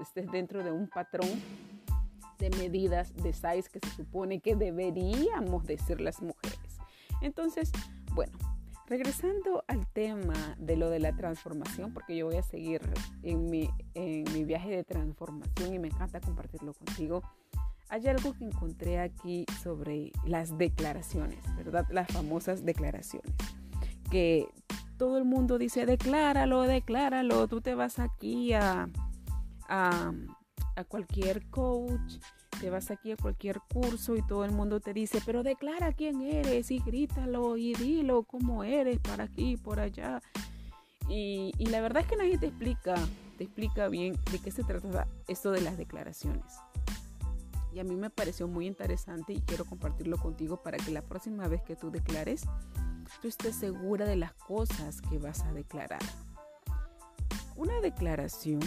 estés 0.00 0.30
dentro 0.30 0.62
de 0.62 0.70
un 0.70 0.86
patrón 0.86 1.28
de 2.38 2.50
medidas 2.50 3.14
de 3.14 3.32
size 3.32 3.68
que 3.70 3.80
se 3.80 3.96
supone 3.96 4.40
que 4.40 4.56
deberíamos 4.56 5.64
decir 5.66 6.00
las 6.00 6.22
mujeres. 6.22 6.78
Entonces, 7.20 7.70
bueno, 8.12 8.36
regresando 8.86 9.64
al 9.68 9.86
tema 9.86 10.56
de 10.58 10.76
lo 10.76 10.90
de 10.90 11.00
la 11.00 11.16
transformación, 11.16 11.92
porque 11.92 12.16
yo 12.16 12.26
voy 12.26 12.36
a 12.36 12.42
seguir 12.42 12.80
en 13.22 13.50
mi, 13.50 13.70
en 13.94 14.24
mi 14.32 14.44
viaje 14.44 14.70
de 14.70 14.84
transformación 14.84 15.74
y 15.74 15.78
me 15.78 15.88
encanta 15.88 16.20
compartirlo 16.20 16.74
contigo 16.74 17.22
hay 17.88 18.08
algo 18.08 18.32
que 18.34 18.44
encontré 18.44 18.98
aquí 18.98 19.46
sobre 19.62 20.12
las 20.24 20.56
declaraciones, 20.58 21.38
¿verdad? 21.56 21.86
Las 21.90 22.08
famosas 22.08 22.64
declaraciones. 22.64 23.32
Que 24.10 24.48
todo 24.96 25.18
el 25.18 25.24
mundo 25.24 25.58
dice, 25.58 25.86
decláralo, 25.86 26.62
decláralo, 26.62 27.46
tú 27.46 27.60
te 27.60 27.74
vas 27.74 27.98
aquí 27.98 28.52
a, 28.52 28.88
a, 29.68 30.12
cualquier 30.82 31.48
coach, 31.50 32.16
te 32.58 32.70
vas 32.70 32.90
aquí 32.90 33.12
a 33.12 33.16
cualquier 33.16 33.60
curso 33.72 34.16
y 34.16 34.26
todo 34.26 34.44
el 34.44 34.50
mundo 34.50 34.80
te 34.80 34.92
dice, 34.92 35.20
pero 35.24 35.44
declara 35.44 35.92
quién 35.92 36.22
eres 36.22 36.72
y 36.72 36.80
grítalo 36.80 37.56
y 37.56 37.74
dilo 37.74 38.24
cómo 38.24 38.64
eres 38.64 38.98
para 38.98 39.24
aquí 39.24 39.56
por 39.56 39.78
allá. 39.78 40.20
Y, 41.08 41.52
y 41.58 41.66
la 41.66 41.80
verdad 41.80 42.02
es 42.02 42.08
que 42.08 42.16
nadie 42.16 42.38
te 42.38 42.46
explica, 42.46 42.96
te 43.38 43.44
explica 43.44 43.86
bien 43.86 44.16
de 44.32 44.40
qué 44.40 44.50
se 44.50 44.64
trata 44.64 45.06
esto 45.28 45.52
de 45.52 45.60
las 45.60 45.78
declaraciones 45.78 46.42
y 47.74 47.80
a 47.80 47.84
mí 47.84 47.96
me 47.96 48.08
pareció 48.08 48.46
muy 48.46 48.66
interesante 48.66 49.32
y 49.32 49.40
quiero 49.40 49.64
compartirlo 49.64 50.16
contigo 50.16 50.62
para 50.62 50.78
que 50.78 50.92
la 50.92 51.02
próxima 51.02 51.48
vez 51.48 51.60
que 51.62 51.74
tú 51.74 51.90
declares, 51.90 52.46
tú 53.20 53.26
estés 53.26 53.56
segura 53.56 54.06
de 54.06 54.14
las 54.14 54.32
cosas 54.34 55.02
que 55.02 55.18
vas 55.18 55.42
a 55.42 55.52
declarar. 55.52 56.00
Una 57.56 57.80
declaración 57.80 58.60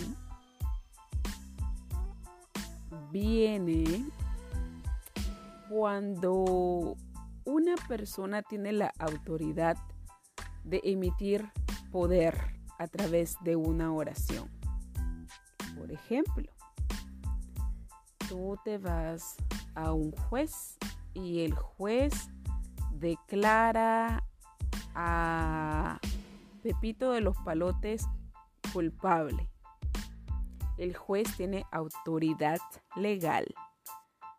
viene 3.12 4.06
cuando 5.70 6.96
una 7.46 7.76
persona 7.88 8.42
tiene 8.42 8.72
la 8.72 8.94
autoridad 9.00 9.78
de 10.64 10.82
emitir 10.84 11.50
poder 11.92 12.36
a 12.78 12.88
través 12.88 13.38
de 13.44 13.56
una 13.56 13.92
oración. 13.94 14.50
Por 15.78 15.92
ejemplo, 15.92 16.52
tú 18.28 18.58
te 18.64 18.78
vas 18.78 19.36
a 19.76 19.94
un 19.94 20.12
juez 20.12 20.78
y 21.14 21.42
el 21.42 21.54
juez 21.54 22.30
declara 22.92 24.24
a 24.96 26.00
Pepito 26.64 27.12
de 27.12 27.22
los 27.22 27.38
Palotes 27.38 28.06
culpable. 28.74 29.50
El 30.78 30.96
juez 30.96 31.36
tiene 31.36 31.66
autoridad 31.72 32.60
legal 32.96 33.46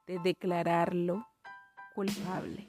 de 0.07 0.19
declararlo 0.21 1.27
culpable. 1.95 2.69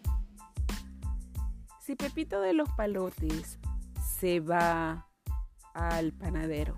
Si 1.79 1.95
Pepito 1.95 2.41
de 2.41 2.53
los 2.53 2.69
Palotes 2.71 3.59
se 4.17 4.39
va 4.39 5.07
al 5.73 6.13
panadero 6.13 6.77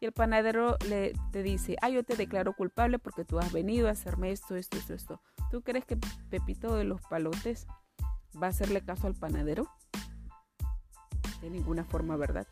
y 0.00 0.06
el 0.06 0.12
panadero 0.12 0.76
le, 0.88 1.12
te 1.32 1.42
dice, 1.42 1.76
ah, 1.82 1.88
yo 1.88 2.04
te 2.04 2.14
declaro 2.14 2.52
culpable 2.52 2.98
porque 2.98 3.24
tú 3.24 3.38
has 3.38 3.52
venido 3.52 3.88
a 3.88 3.92
hacerme 3.92 4.30
esto, 4.30 4.54
esto, 4.54 4.76
esto, 4.76 4.94
esto. 4.94 5.20
¿Tú 5.50 5.62
crees 5.62 5.84
que 5.84 5.98
Pepito 6.30 6.74
de 6.76 6.84
los 6.84 7.00
Palotes 7.02 7.66
va 8.40 8.46
a 8.46 8.50
hacerle 8.50 8.84
caso 8.84 9.08
al 9.08 9.14
panadero? 9.14 9.68
De 11.40 11.50
ninguna 11.50 11.84
forma, 11.84 12.16
¿verdad? 12.16 12.46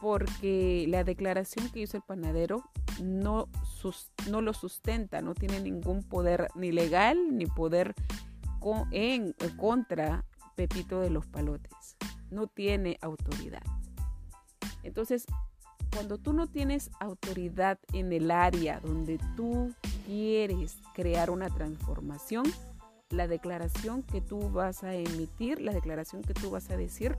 Porque 0.00 0.86
la 0.88 1.04
declaración 1.04 1.68
que 1.70 1.80
hizo 1.80 1.96
el 1.96 2.02
panadero 2.02 2.64
no, 3.02 3.48
lo 4.26 4.52
sustenta, 4.54 5.20
no 5.20 5.34
tiene 5.34 5.60
ningún 5.60 6.02
poder 6.02 6.48
ni 6.54 6.72
legal 6.72 7.36
ni 7.36 7.46
poder 7.46 7.94
en, 8.90 9.34
contra 9.56 10.24
Pepito 10.56 11.00
de 11.00 11.10
los 11.10 11.26
Palotes. 11.26 11.96
No 12.30 12.46
tiene 12.46 12.98
autoridad. 13.00 13.62
Entonces, 14.82 15.26
cuando 15.92 16.18
tú 16.18 16.32
no 16.32 16.46
tienes 16.46 16.90
autoridad 17.00 17.78
en 17.92 18.12
el 18.12 18.30
área 18.30 18.80
donde 18.80 19.18
tú 19.36 19.74
quieres 20.06 20.76
crear 20.94 21.30
una 21.30 21.48
transformación, 21.48 22.44
la 23.10 23.26
declaración 23.26 24.02
que 24.02 24.20
tú 24.20 24.50
vas 24.50 24.84
a 24.84 24.94
emitir, 24.94 25.60
la 25.60 25.72
declaración 25.72 26.22
que 26.22 26.34
tú 26.34 26.50
vas 26.50 26.70
a 26.70 26.76
decir, 26.76 27.18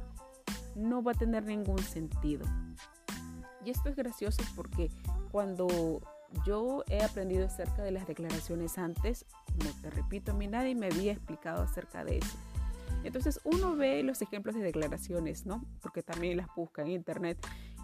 no 0.75 1.03
va 1.03 1.11
a 1.11 1.15
tener 1.15 1.45
ningún 1.45 1.79
sentido. 1.79 2.45
Y 3.63 3.69
esto 3.69 3.89
es 3.89 3.95
gracioso 3.95 4.41
porque 4.55 4.89
cuando 5.31 6.01
yo 6.45 6.83
he 6.89 7.03
aprendido 7.03 7.45
acerca 7.45 7.83
de 7.83 7.91
las 7.91 8.07
declaraciones 8.07 8.77
antes, 8.77 9.25
como 9.45 9.69
te 9.81 9.89
repito, 9.89 10.31
a 10.31 10.35
mí 10.35 10.47
nadie 10.47 10.75
me 10.75 10.87
había 10.87 11.11
explicado 11.11 11.61
acerca 11.61 12.03
de 12.03 12.19
eso. 12.19 12.37
Entonces 13.03 13.39
uno 13.43 13.75
ve 13.75 14.03
los 14.03 14.21
ejemplos 14.21 14.55
de 14.55 14.61
declaraciones, 14.61 15.45
¿no? 15.45 15.63
Porque 15.81 16.03
también 16.03 16.37
las 16.37 16.47
busca 16.55 16.81
en 16.81 16.89
internet 16.89 17.37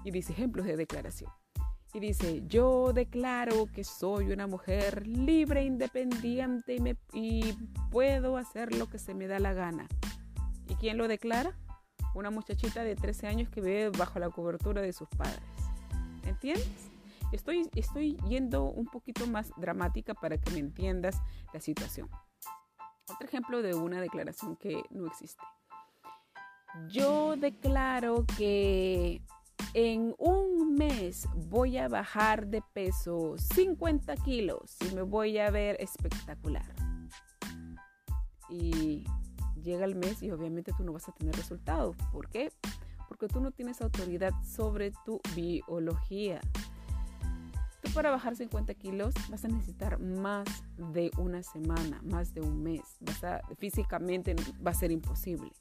y 0.04 0.12
dice 0.12 0.34
ejemplos 0.34 0.66
de 0.66 0.78
declaración. 0.78 1.32
Y 1.94 2.00
dice, 2.00 2.44
yo 2.48 2.92
declaro 2.94 3.68
que 3.74 3.84
soy 3.84 4.32
una 4.32 4.46
mujer 4.46 5.08
libre, 5.08 5.64
independiente 5.64 6.76
y, 6.76 6.80
me, 6.80 6.98
y 7.14 7.54
puedo 7.92 8.38
hacer 8.38 8.76
lo 8.76 8.88
que 8.88 9.00
se 9.00 9.14
me 9.14 9.28
da 9.28 9.40
la 9.40 9.54
gana. 9.54 9.88
¿Y 10.68 10.76
quién 10.76 10.98
lo 10.98 11.08
declara? 11.08 11.58
Una 12.18 12.32
muchachita 12.32 12.84
de 12.84 12.96
13 12.96 13.28
años 13.28 13.48
que 13.48 13.62
vive 13.62 13.90
bajo 13.90 14.18
la 14.18 14.32
cobertura 14.32 14.82
de 14.82 14.92
sus 14.92 15.08
padres. 15.08 15.40
¿Entiendes? 16.24 16.90
Estoy, 17.32 17.70
estoy 17.76 18.18
yendo 18.28 18.64
un 18.64 18.88
poquito 18.88 19.28
más 19.28 19.52
dramática 19.56 20.16
para 20.16 20.40
que 20.40 20.50
me 20.50 20.58
entiendas 20.58 21.22
la 21.54 21.60
situación. 21.62 22.10
Otro 23.08 23.28
ejemplo 23.28 23.62
de 23.62 23.76
una 23.76 24.02
declaración 24.02 24.56
que 24.56 24.82
no 24.90 25.06
existe. 25.06 25.44
Yo 26.90 27.36
declaro 27.36 28.26
que 28.36 29.22
en 29.76 30.16
un 30.18 30.74
mes 30.74 31.28
voy 31.36 31.78
a 31.78 31.88
bajar 31.88 32.48
de 32.48 32.64
peso 32.74 33.36
50 33.38 34.16
kilos 34.18 34.76
y 34.90 34.96
me 34.96 35.04
voy 35.04 35.38
a 35.38 35.52
ver 35.52 35.78
espectacular. 35.80 36.66
Y 38.50 39.06
llega 39.68 39.86
el 39.86 39.96
mes 39.96 40.24
y 40.24 40.32
obviamente 40.32 40.72
tú 40.76 40.84
no 40.84 40.94
vas 40.94 41.08
a 41.10 41.12
tener 41.12 41.36
resultados. 41.36 41.96
¿Por 42.12 42.30
qué? 42.30 42.52
Porque 43.08 43.28
tú 43.28 43.42
no 43.42 43.52
tienes 43.52 43.82
autoridad 43.82 44.32
sobre 44.44 44.92
tu 45.06 45.20
biología. 45.36 46.40
Tú 47.82 47.92
para 47.94 48.10
bajar 48.10 48.36
50 48.36 48.74
kilos 48.76 49.14
vas 49.30 49.44
a 49.44 49.50
necesitar 49.50 50.00
más 50.00 50.48
de 50.94 51.12
una 51.18 51.44
semana, 51.44 52.02
más 52.04 52.34
de 52.34 52.42
un 52.42 52.64
mes. 52.64 52.82
Vas 53.02 53.24
a, 53.24 53.42
físicamente 53.58 54.36
va 54.66 54.72
a 54.72 54.74
ser 54.74 54.92
imposible. 54.92 55.52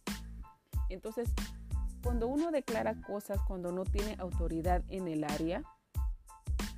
Entonces, 0.89 1.29
cuando 2.03 2.29
uno 2.29 2.53
declara 2.53 2.95
cosas, 3.03 3.41
cuando 3.47 3.73
no 3.73 3.83
tiene 3.85 4.17
autoridad 4.21 4.85
en 4.89 5.09
el 5.09 5.25
área, 5.25 5.63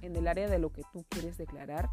en 0.00 0.16
el 0.16 0.26
área 0.26 0.48
de 0.48 0.58
lo 0.58 0.72
que 0.72 0.82
tú 0.92 1.04
quieres 1.10 1.36
declarar, 1.36 1.90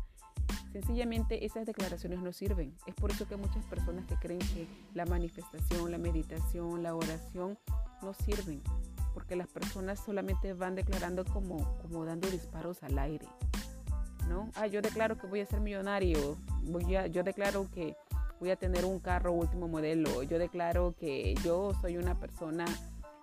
sencillamente 0.81 1.45
esas 1.45 1.65
declaraciones 1.65 2.19
no 2.19 2.33
sirven. 2.33 2.75
Es 2.85 2.93
por 2.95 3.09
eso 3.09 3.25
que 3.29 3.37
muchas 3.37 3.63
personas 3.65 4.05
que 4.07 4.15
creen 4.15 4.39
que 4.39 4.67
la 4.93 5.05
manifestación, 5.05 5.89
la 5.89 5.97
meditación, 5.97 6.83
la 6.83 6.95
oración 6.95 7.57
no 8.01 8.13
sirven, 8.13 8.61
porque 9.13 9.37
las 9.37 9.47
personas 9.47 10.01
solamente 10.03 10.53
van 10.53 10.75
declarando 10.75 11.23
como, 11.23 11.77
como 11.81 12.03
dando 12.03 12.29
disparos 12.29 12.83
al 12.83 12.99
aire. 12.99 13.25
¿no? 14.27 14.51
Ah, 14.55 14.67
yo 14.67 14.81
declaro 14.81 15.17
que 15.17 15.27
voy 15.27 15.39
a 15.39 15.45
ser 15.45 15.61
millonario, 15.61 16.35
yo 17.09 17.23
declaro 17.23 17.69
que 17.71 17.95
voy 18.41 18.49
a 18.49 18.57
tener 18.57 18.83
un 18.83 18.99
carro 18.99 19.31
último 19.31 19.69
modelo, 19.69 20.23
yo 20.23 20.37
declaro 20.39 20.93
que 20.99 21.35
yo 21.41 21.71
soy 21.79 21.95
una 21.95 22.19
persona 22.19 22.65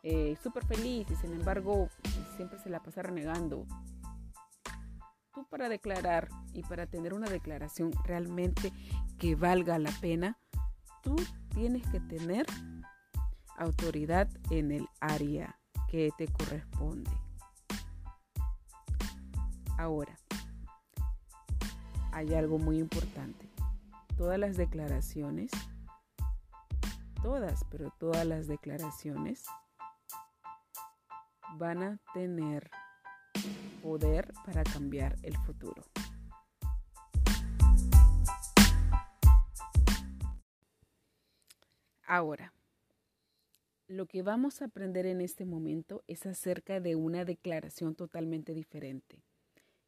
eh, 0.03 0.37
súper 0.43 0.65
feliz 0.65 1.07
y 1.11 1.17
sin 1.17 1.35
embargo 1.35 1.91
siempre 2.37 2.59
se 2.61 2.71
la 2.71 2.83
pasa 2.83 3.03
renegando. 3.03 3.67
Tú 5.33 5.47
para 5.49 5.69
declarar 5.69 6.29
y 6.53 6.63
para 6.63 6.87
tener 6.87 7.15
una 7.15 7.29
declaración 7.29 7.91
realmente 8.05 8.73
que 9.19 9.35
valga 9.35 9.79
la 9.79 9.91
pena, 10.01 10.39
tú 11.03 11.17
tienes 11.55 11.87
que 11.91 12.01
tener 12.01 12.45
autoridad 13.57 14.29
en 14.51 14.73
el 14.73 14.89
área 15.01 15.59
que 15.89 16.11
te 16.19 16.27
corresponde. 16.29 17.11
Ahora, 19.79 20.19
hay 22.13 22.35
algo 22.35 22.59
muy 22.59 22.79
importante. 22.79 23.49
Todas 24.17 24.39
las 24.39 24.57
declaraciones, 24.57 25.51
todas, 27.23 27.65
pero 27.71 27.91
todas 27.99 28.27
las 28.27 28.47
declaraciones 28.47 29.45
van 31.57 31.83
a 31.83 31.99
tener 32.13 32.71
poder 33.83 34.33
para 34.47 34.63
cambiar 34.63 35.17
el 35.23 35.37
futuro. 35.39 35.85
Ahora, 42.07 42.53
lo 43.89 44.07
que 44.07 44.23
vamos 44.23 44.63
a 44.63 44.67
aprender 44.67 45.07
en 45.07 45.21
este 45.21 45.45
momento 45.45 46.05
es 46.07 46.27
acerca 46.27 46.81
de 46.81 46.95
una 46.95 47.25
declaración 47.25 47.95
totalmente 47.95 48.55
diferente. 48.55 49.23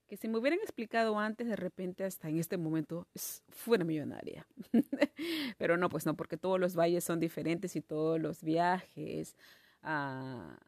Que 0.07 0.17
si 0.17 0.29
me 0.29 0.39
hubieran 0.39 0.59
explicado 0.61 1.19
antes, 1.19 1.49
de 1.49 1.57
repente 1.57 2.05
hasta 2.05 2.29
en 2.29 2.39
este 2.39 2.57
momento 2.57 3.07
fuera 3.49 3.85
millonaria. 3.85 4.47
Pero 5.59 5.77
no, 5.77 5.89
pues 5.89 6.05
no, 6.05 6.15
porque 6.15 6.37
todos 6.37 6.61
los 6.61 6.77
valles 6.77 7.05
son 7.05 7.21
diferentes 7.21 7.77
y 7.77 7.81
todos 7.81 8.21
los 8.21 8.43
viajes, 8.43 9.37
ah, 9.83 10.59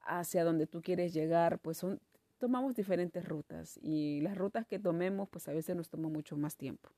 hacia 0.00 0.44
donde 0.44 0.66
tú 0.66 0.82
quieres 0.82 1.12
llegar, 1.12 1.58
pues 1.58 1.78
son, 1.78 2.00
tomamos 2.38 2.74
diferentes 2.74 3.26
rutas 3.26 3.78
y 3.82 4.20
las 4.20 4.36
rutas 4.36 4.66
que 4.66 4.78
tomemos, 4.78 5.28
pues 5.28 5.48
a 5.48 5.52
veces 5.52 5.76
nos 5.76 5.88
toma 5.88 6.08
mucho 6.08 6.36
más 6.36 6.56
tiempo. 6.56 6.90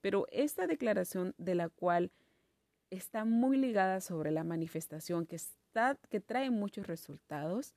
Pero 0.00 0.26
esta 0.30 0.66
declaración 0.66 1.34
de 1.38 1.54
la 1.54 1.68
cual 1.68 2.10
está 2.90 3.24
muy 3.24 3.56
ligada 3.56 4.00
sobre 4.00 4.30
la 4.30 4.44
manifestación 4.44 5.26
que, 5.26 5.36
está, 5.36 5.98
que 6.08 6.20
trae 6.20 6.50
muchos 6.50 6.86
resultados, 6.86 7.74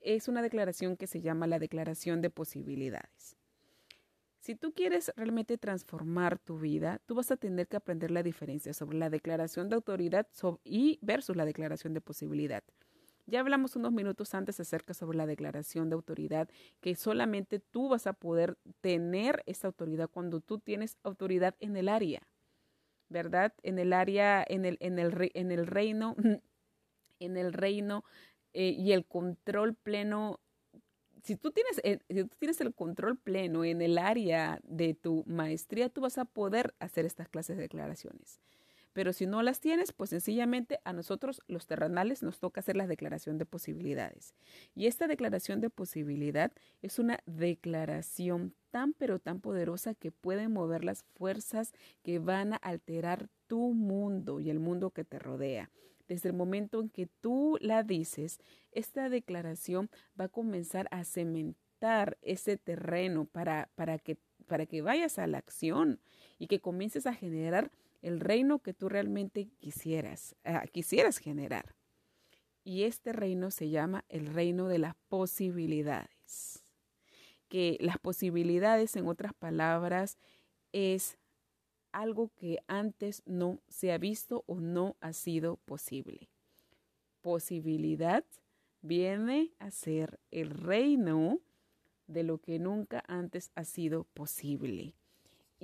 es 0.00 0.28
una 0.28 0.42
declaración 0.42 0.96
que 0.96 1.06
se 1.06 1.20
llama 1.20 1.46
la 1.46 1.58
declaración 1.58 2.20
de 2.20 2.30
posibilidades. 2.30 3.36
Si 4.40 4.54
tú 4.54 4.74
quieres 4.74 5.10
realmente 5.16 5.56
transformar 5.56 6.38
tu 6.38 6.58
vida, 6.58 7.00
tú 7.06 7.14
vas 7.14 7.30
a 7.30 7.38
tener 7.38 7.66
que 7.66 7.78
aprender 7.78 8.10
la 8.10 8.22
diferencia 8.22 8.74
sobre 8.74 8.98
la 8.98 9.08
declaración 9.08 9.70
de 9.70 9.76
autoridad 9.76 10.28
y 10.64 10.98
versus 11.00 11.34
la 11.34 11.46
declaración 11.46 11.94
de 11.94 12.02
posibilidad. 12.02 12.62
Ya 13.26 13.40
hablamos 13.40 13.74
unos 13.74 13.92
minutos 13.92 14.34
antes 14.34 14.60
acerca 14.60 14.92
sobre 14.92 15.16
la 15.16 15.26
declaración 15.26 15.88
de 15.88 15.94
autoridad, 15.94 16.48
que 16.80 16.94
solamente 16.94 17.58
tú 17.58 17.88
vas 17.88 18.06
a 18.06 18.12
poder 18.12 18.58
tener 18.82 19.42
esa 19.46 19.68
autoridad 19.68 20.10
cuando 20.10 20.40
tú 20.40 20.58
tienes 20.58 20.98
autoridad 21.02 21.54
en 21.60 21.76
el 21.76 21.88
área, 21.88 22.28
¿verdad? 23.08 23.54
En 23.62 23.78
el 23.78 23.94
área, 23.94 24.44
en 24.46 24.66
el, 24.66 24.76
en 24.80 24.98
el, 24.98 25.30
en 25.32 25.52
el 25.52 25.66
reino, 25.66 26.14
en 27.18 27.36
el 27.38 27.54
reino 27.54 28.04
eh, 28.52 28.74
y 28.76 28.92
el 28.92 29.06
control 29.06 29.74
pleno. 29.74 30.40
Si 31.22 31.36
tú, 31.36 31.50
tienes, 31.50 31.80
eh, 31.82 32.00
si 32.10 32.24
tú 32.24 32.36
tienes 32.38 32.60
el 32.60 32.74
control 32.74 33.16
pleno 33.16 33.64
en 33.64 33.80
el 33.80 33.96
área 33.96 34.60
de 34.64 34.92
tu 34.92 35.24
maestría, 35.26 35.88
tú 35.88 36.02
vas 36.02 36.18
a 36.18 36.26
poder 36.26 36.74
hacer 36.78 37.06
estas 37.06 37.30
clases 37.30 37.56
de 37.56 37.62
declaraciones. 37.62 38.42
Pero 38.94 39.12
si 39.12 39.26
no 39.26 39.42
las 39.42 39.60
tienes, 39.60 39.92
pues 39.92 40.10
sencillamente 40.10 40.80
a 40.84 40.92
nosotros 40.92 41.42
los 41.48 41.66
terrenales 41.66 42.22
nos 42.22 42.38
toca 42.38 42.60
hacer 42.60 42.76
la 42.76 42.86
declaración 42.86 43.36
de 43.38 43.44
posibilidades. 43.44 44.34
Y 44.74 44.86
esta 44.86 45.08
declaración 45.08 45.60
de 45.60 45.68
posibilidad 45.68 46.52
es 46.80 46.98
una 46.98 47.18
declaración 47.26 48.54
tan 48.70 48.92
pero 48.94 49.18
tan 49.18 49.40
poderosa 49.40 49.94
que 49.94 50.12
puede 50.12 50.48
mover 50.48 50.84
las 50.84 51.02
fuerzas 51.14 51.72
que 52.02 52.20
van 52.20 52.54
a 52.54 52.56
alterar 52.56 53.28
tu 53.48 53.74
mundo 53.74 54.40
y 54.40 54.48
el 54.48 54.60
mundo 54.60 54.90
que 54.90 55.04
te 55.04 55.18
rodea. 55.18 55.70
Desde 56.06 56.28
el 56.28 56.34
momento 56.34 56.80
en 56.80 56.88
que 56.88 57.08
tú 57.20 57.58
la 57.60 57.82
dices, 57.82 58.38
esta 58.70 59.08
declaración 59.08 59.90
va 60.18 60.26
a 60.26 60.28
comenzar 60.28 60.86
a 60.92 61.02
cementar 61.04 62.16
ese 62.22 62.58
terreno 62.58 63.24
para, 63.24 63.70
para, 63.74 63.98
que, 63.98 64.18
para 64.46 64.66
que 64.66 64.82
vayas 64.82 65.18
a 65.18 65.26
la 65.26 65.38
acción 65.38 66.00
y 66.38 66.46
que 66.46 66.60
comiences 66.60 67.06
a 67.06 67.14
generar 67.14 67.72
el 68.04 68.20
reino 68.20 68.58
que 68.58 68.74
tú 68.74 68.90
realmente 68.90 69.48
quisieras, 69.58 70.36
ah, 70.44 70.66
quisieras 70.70 71.16
generar. 71.16 71.74
Y 72.62 72.82
este 72.82 73.14
reino 73.14 73.50
se 73.50 73.70
llama 73.70 74.04
el 74.10 74.26
reino 74.26 74.68
de 74.68 74.78
las 74.78 74.94
posibilidades. 75.08 76.62
Que 77.48 77.78
las 77.80 77.98
posibilidades, 77.98 78.96
en 78.96 79.08
otras 79.08 79.32
palabras, 79.32 80.18
es 80.72 81.16
algo 81.92 82.30
que 82.34 82.58
antes 82.66 83.22
no 83.24 83.60
se 83.68 83.90
ha 83.90 83.96
visto 83.96 84.44
o 84.46 84.60
no 84.60 84.96
ha 85.00 85.14
sido 85.14 85.56
posible. 85.64 86.28
Posibilidad 87.22 88.24
viene 88.82 89.54
a 89.58 89.70
ser 89.70 90.20
el 90.30 90.50
reino 90.50 91.40
de 92.06 92.22
lo 92.22 92.36
que 92.38 92.58
nunca 92.58 93.02
antes 93.08 93.50
ha 93.54 93.64
sido 93.64 94.04
posible. 94.04 94.94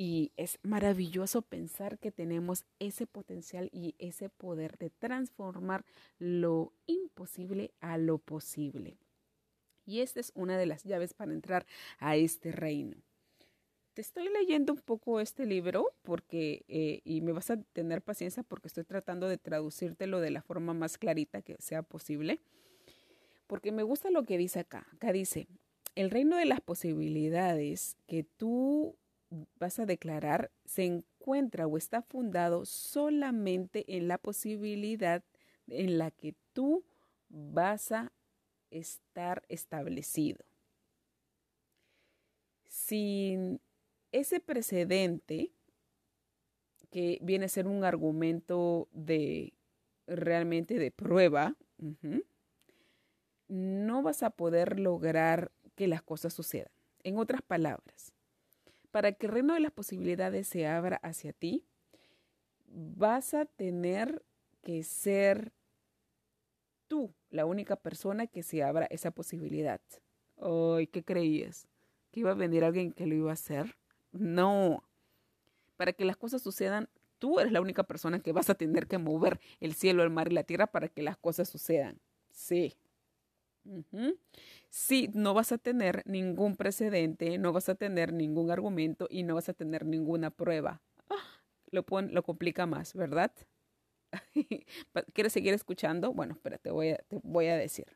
Y 0.03 0.33
es 0.39 0.59
maravilloso 0.63 1.43
pensar 1.43 1.99
que 1.99 2.11
tenemos 2.11 2.65
ese 2.79 3.07
potencial 3.07 3.69
y 3.71 3.95
ese 3.99 4.31
poder 4.31 4.79
de 4.79 4.89
transformar 4.89 5.85
lo 6.19 6.73
imposible 6.87 7.75
a 7.83 7.99
lo 7.99 8.17
posible. 8.17 8.97
Y 9.85 10.01
esta 10.01 10.19
es 10.21 10.33
una 10.35 10.57
de 10.57 10.65
las 10.65 10.85
llaves 10.85 11.13
para 11.13 11.35
entrar 11.35 11.67
a 11.99 12.17
este 12.17 12.51
reino. 12.51 12.97
Te 13.93 14.01
estoy 14.01 14.31
leyendo 14.31 14.73
un 14.73 14.81
poco 14.81 15.21
este 15.21 15.45
libro 15.45 15.93
porque, 16.01 16.65
eh, 16.69 17.03
y 17.05 17.21
me 17.21 17.33
vas 17.33 17.51
a 17.51 17.59
tener 17.59 18.01
paciencia 18.01 18.43
porque 18.43 18.69
estoy 18.69 18.85
tratando 18.85 19.29
de 19.29 19.37
traducírtelo 19.37 20.21
de 20.21 20.31
la 20.31 20.41
forma 20.41 20.73
más 20.73 20.97
clarita 20.97 21.43
que 21.43 21.57
sea 21.59 21.83
posible, 21.83 22.41
porque 23.47 23.71
me 23.71 23.83
gusta 23.83 24.11
lo 24.11 24.23
que 24.23 24.39
dice 24.39 24.61
acá. 24.61 24.87
Acá 24.95 25.13
dice, 25.13 25.47
el 25.95 26.11
reino 26.11 26.39
de 26.39 26.47
las 26.47 26.63
posibilidades 26.63 27.99
que 28.07 28.25
tú 28.25 28.97
vas 29.59 29.79
a 29.79 29.87
declarar 29.87 30.51
se 30.65 30.85
encuentra 30.85 31.67
o 31.67 31.77
está 31.77 32.03
fundado 32.03 32.65
solamente 32.65 33.97
en 33.97 34.09
la 34.09 34.19
posibilidad 34.19 35.23
en 35.69 35.99
la 35.99 36.11
que 36.11 36.35
tú 36.53 36.85
vas 37.29 37.93
a 37.93 38.13
estar 38.71 39.43
establecido. 39.49 40.45
Sin 42.69 43.61
ese 44.13 44.41
precedente, 44.41 45.53
que 46.91 47.19
viene 47.23 47.45
a 47.45 47.49
ser 47.49 47.69
un 47.69 47.85
argumento 47.85 48.89
de 48.93 49.53
realmente 50.07 50.79
de 50.79 50.91
prueba, 50.91 51.57
no 53.49 54.03
vas 54.03 54.23
a 54.23 54.31
poder 54.31 54.81
lograr 54.81 55.53
que 55.77 55.87
las 55.87 56.03
cosas 56.03 56.35
sucedan. 56.35 56.73
En 57.03 57.17
otras 57.17 57.43
palabras, 57.43 58.13
para 58.91 59.13
que 59.13 59.27
el 59.27 59.33
reino 59.33 59.55
de 59.55 59.61
las 59.61 59.73
posibilidades 59.73 60.49
se 60.49 60.67
abra 60.67 60.97
hacia 61.03 61.33
ti, 61.33 61.65
vas 62.67 63.35
a 63.35 63.45
tener 63.47 64.25
que 64.63 64.83
ser 64.83 65.53
tú 66.89 67.15
la 67.31 67.47
única 67.47 67.77
persona 67.77 68.27
que 68.27 68.43
se 68.43 68.63
abra 68.63 68.87
esa 68.87 69.11
posibilidad. 69.11 69.81
¿qué 70.93 71.05
creías? 71.05 71.69
¿Que 72.11 72.21
iba 72.21 72.31
a 72.31 72.35
venir 72.35 72.65
alguien 72.65 72.93
que 72.93 73.07
lo 73.07 73.15
iba 73.15 73.31
a 73.31 73.35
hacer? 73.35 73.77
No. 74.13 74.83
Para 75.77 75.93
que 75.93 76.05
las 76.05 76.17
cosas 76.17 76.43
sucedan, 76.43 76.89
tú 77.19 77.39
eres 77.39 77.53
la 77.53 77.61
única 77.61 77.85
persona 77.85 78.21
que 78.21 78.33
vas 78.33 78.51
a 78.51 78.55
tener 78.55 78.87
que 78.87 78.99
mover 78.99 79.41
el 79.61 79.75
cielo, 79.75 80.03
el 80.03 80.11
mar 80.11 80.33
y 80.33 80.35
la 80.35 80.45
tierra 80.45 80.67
para 80.67 80.89
que 80.89 81.03
las 81.03 81.17
cosas 81.17 81.49
sucedan. 81.49 82.01
Sí. 82.31 82.77
Sí, 84.69 85.11
no 85.15 85.35
vas 85.35 85.53
a 85.53 85.59
tener 85.59 86.03
ningún 86.07 86.57
precedente, 86.57 87.39
no 87.39 87.53
vas 87.53 87.69
a 87.69 87.75
tener 87.75 88.13
ningún 88.13 88.51
argumento 88.51 89.07
y 89.11 89.23
no 89.23 89.35
vas 89.35 89.49
a 89.49 89.55
tener 89.55 89.85
ninguna 89.85 90.31
prueba. 90.31 90.81
Lo, 91.71 91.85
lo 92.11 92.23
complica 92.23 92.67
más, 92.67 92.95
¿verdad? 92.95 93.33
¿Quieres 95.13 95.33
seguir 95.33 95.55
escuchando? 95.55 96.13
Bueno, 96.13 96.35
espérate, 96.35 96.71
voy 96.71 96.97
te 97.09 97.21
voy 97.23 97.47
a 97.47 97.57
decir. 97.57 97.87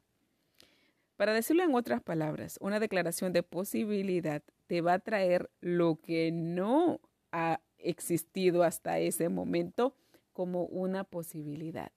Para 1.16 1.32
decirlo 1.32 1.62
en 1.62 1.74
otras 1.74 2.02
palabras, 2.02 2.58
una 2.60 2.80
declaración 2.80 3.32
de 3.32 3.42
posibilidad 3.42 4.42
te 4.66 4.80
va 4.80 4.94
a 4.94 4.98
traer 4.98 5.50
lo 5.60 6.00
que 6.00 6.32
no 6.32 7.00
ha 7.30 7.60
existido 7.78 8.64
hasta 8.64 8.98
ese 8.98 9.28
momento 9.28 9.96
como 10.32 10.64
una 10.66 11.04
posibilidad. 11.04 11.92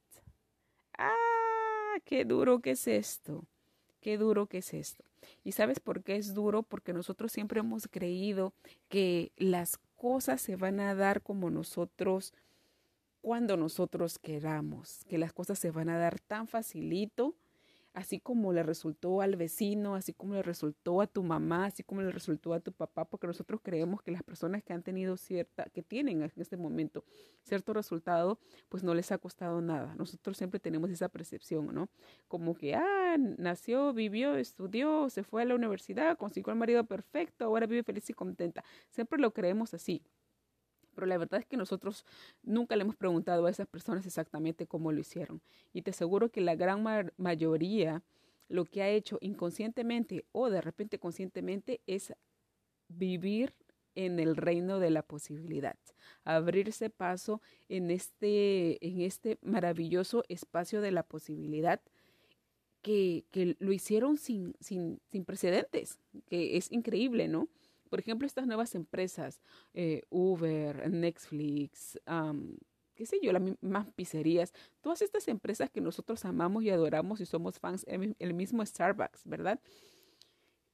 ¡Ah! 0.98 1.96
¡Qué 2.06 2.26
duro 2.26 2.60
que 2.60 2.72
es 2.72 2.88
esto! 2.88 3.46
¡Qué 4.00 4.18
duro 4.18 4.48
que 4.48 4.60
es 4.60 4.74
esto! 4.74 5.04
¿Y 5.44 5.54
sabes 5.54 5.80
por 5.80 6.04
qué 6.04 6.16
es 6.16 6.34
duro? 6.34 6.64
Porque 6.64 6.94
nosotros 6.94 7.32
siempre 7.32 7.60
hemos 7.60 7.88
creído 7.88 8.54
que 8.90 9.32
las 9.38 9.78
cosas 9.96 10.42
se 10.42 10.56
van 10.56 10.80
a 10.80 10.96
dar 10.96 11.22
como 11.22 11.50
nosotros 11.50 12.34
cuando 13.22 13.58
nosotros 13.58 14.20
queramos, 14.20 15.04
que 15.10 15.18
las 15.18 15.34
cosas 15.34 15.60
se 15.60 15.72
van 15.72 15.90
a 15.90 15.98
dar 15.98 16.20
tan 16.20 16.48
facilito, 16.48 17.36
así 17.98 18.20
como 18.20 18.54
le 18.54 18.62
resultó 18.62 19.22
al 19.22 19.36
vecino, 19.38 19.96
así 19.96 20.14
como 20.14 20.36
le 20.36 20.44
resultó 20.44 21.02
a 21.02 21.08
tu 21.08 21.24
mamá, 21.24 21.66
así 21.66 21.82
como 21.82 22.04
le 22.04 22.12
resultó 22.12 22.54
a 22.54 22.60
tu 22.60 22.72
papá, 22.72 23.06
porque 23.06 23.26
nosotros 23.26 23.60
creemos 23.64 24.04
que 24.04 24.12
las 24.12 24.22
personas 24.22 24.64
que 24.64 24.72
han 24.72 24.84
tenido 24.84 25.18
cierta, 25.18 25.66
que 25.74 25.82
tienen 25.82 26.22
en 26.22 26.32
este 26.36 26.58
momento 26.58 27.04
cierto 27.42 27.74
resultado, 27.74 28.40
pues 28.70 28.84
no 28.84 28.94
les 28.94 29.12
ha 29.12 29.18
costado 29.18 29.62
nada. 29.62 29.96
Nosotros 29.96 30.38
siempre 30.38 30.60
tenemos 30.60 30.92
esa 30.92 31.10
percepción, 31.10 31.74
¿no? 31.74 31.90
Como 32.28 32.54
que, 32.54 32.76
ah, 32.76 33.18
nació, 33.18 33.94
vivió, 33.94 34.36
estudió, 34.36 35.10
se 35.10 35.24
fue 35.24 35.42
a 35.42 35.46
la 35.46 35.56
universidad, 35.56 36.18
consiguió 36.18 36.54
el 36.54 36.60
marido 36.60 36.86
perfecto, 36.86 37.46
ahora 37.46 37.66
vive 37.66 37.82
feliz 37.82 38.08
y 38.12 38.14
contenta. 38.14 38.64
Siempre 38.92 39.20
lo 39.20 39.34
creemos 39.34 39.74
así. 39.74 40.04
Pero 40.98 41.06
la 41.06 41.20
verdad 41.20 41.40
es 41.40 41.46
que 41.46 41.58
nosotros 41.58 42.06
nunca 42.42 42.76
le 42.76 42.82
hemos 42.82 42.96
preguntado 42.96 43.46
a 43.46 43.52
esas 43.52 43.68
personas 43.68 44.04
exactamente 44.08 44.66
cómo 44.66 44.92
lo 44.92 45.00
hicieron. 45.00 45.44
Y 45.72 45.84
te 45.84 45.92
aseguro 45.92 46.32
que 46.32 46.42
la 46.42 46.56
gran 46.56 46.84
mayoría 47.18 48.02
lo 48.50 48.66
que 48.66 48.82
ha 48.82 48.90
hecho 48.90 49.20
inconscientemente 49.22 50.26
o 50.32 50.50
de 50.50 50.60
repente 50.60 50.98
conscientemente 50.98 51.82
es 51.86 52.16
vivir 52.88 53.54
en 53.94 54.20
el 54.20 54.36
reino 54.36 54.80
de 54.80 54.90
la 54.90 55.04
posibilidad, 55.04 55.78
abrirse 56.24 56.90
paso 56.90 57.44
en 57.70 57.92
este, 57.92 58.84
en 58.84 59.02
este 59.02 59.38
maravilloso 59.44 60.24
espacio 60.30 60.82
de 60.82 60.92
la 60.92 61.04
posibilidad 61.04 61.80
que, 62.82 63.26
que 63.30 63.56
lo 63.60 63.72
hicieron 63.72 64.18
sin, 64.18 64.56
sin, 64.60 65.00
sin 65.12 65.26
precedentes, 65.26 66.00
que 66.26 66.58
es 66.58 66.72
increíble, 66.72 67.28
¿no? 67.28 67.50
Por 67.88 68.00
ejemplo, 68.00 68.26
estas 68.26 68.46
nuevas 68.48 68.76
empresas, 68.76 69.42
eh, 69.74 70.04
Uber, 70.10 70.90
Netflix, 70.90 72.00
qué 72.96 73.06
sé 73.06 73.20
yo, 73.22 73.32
las 73.32 73.44
más 73.62 73.88
pizzerías, 73.96 74.54
todas 74.82 75.02
estas 75.02 75.28
empresas 75.28 75.70
que 75.70 75.82
nosotros 75.82 76.26
amamos 76.26 76.64
y 76.64 76.70
adoramos 76.70 77.22
y 77.22 77.26
somos 77.26 77.60
fans, 77.60 77.86
el 77.88 78.34
mismo 78.34 78.66
Starbucks, 78.66 79.22
¿verdad? 79.26 79.60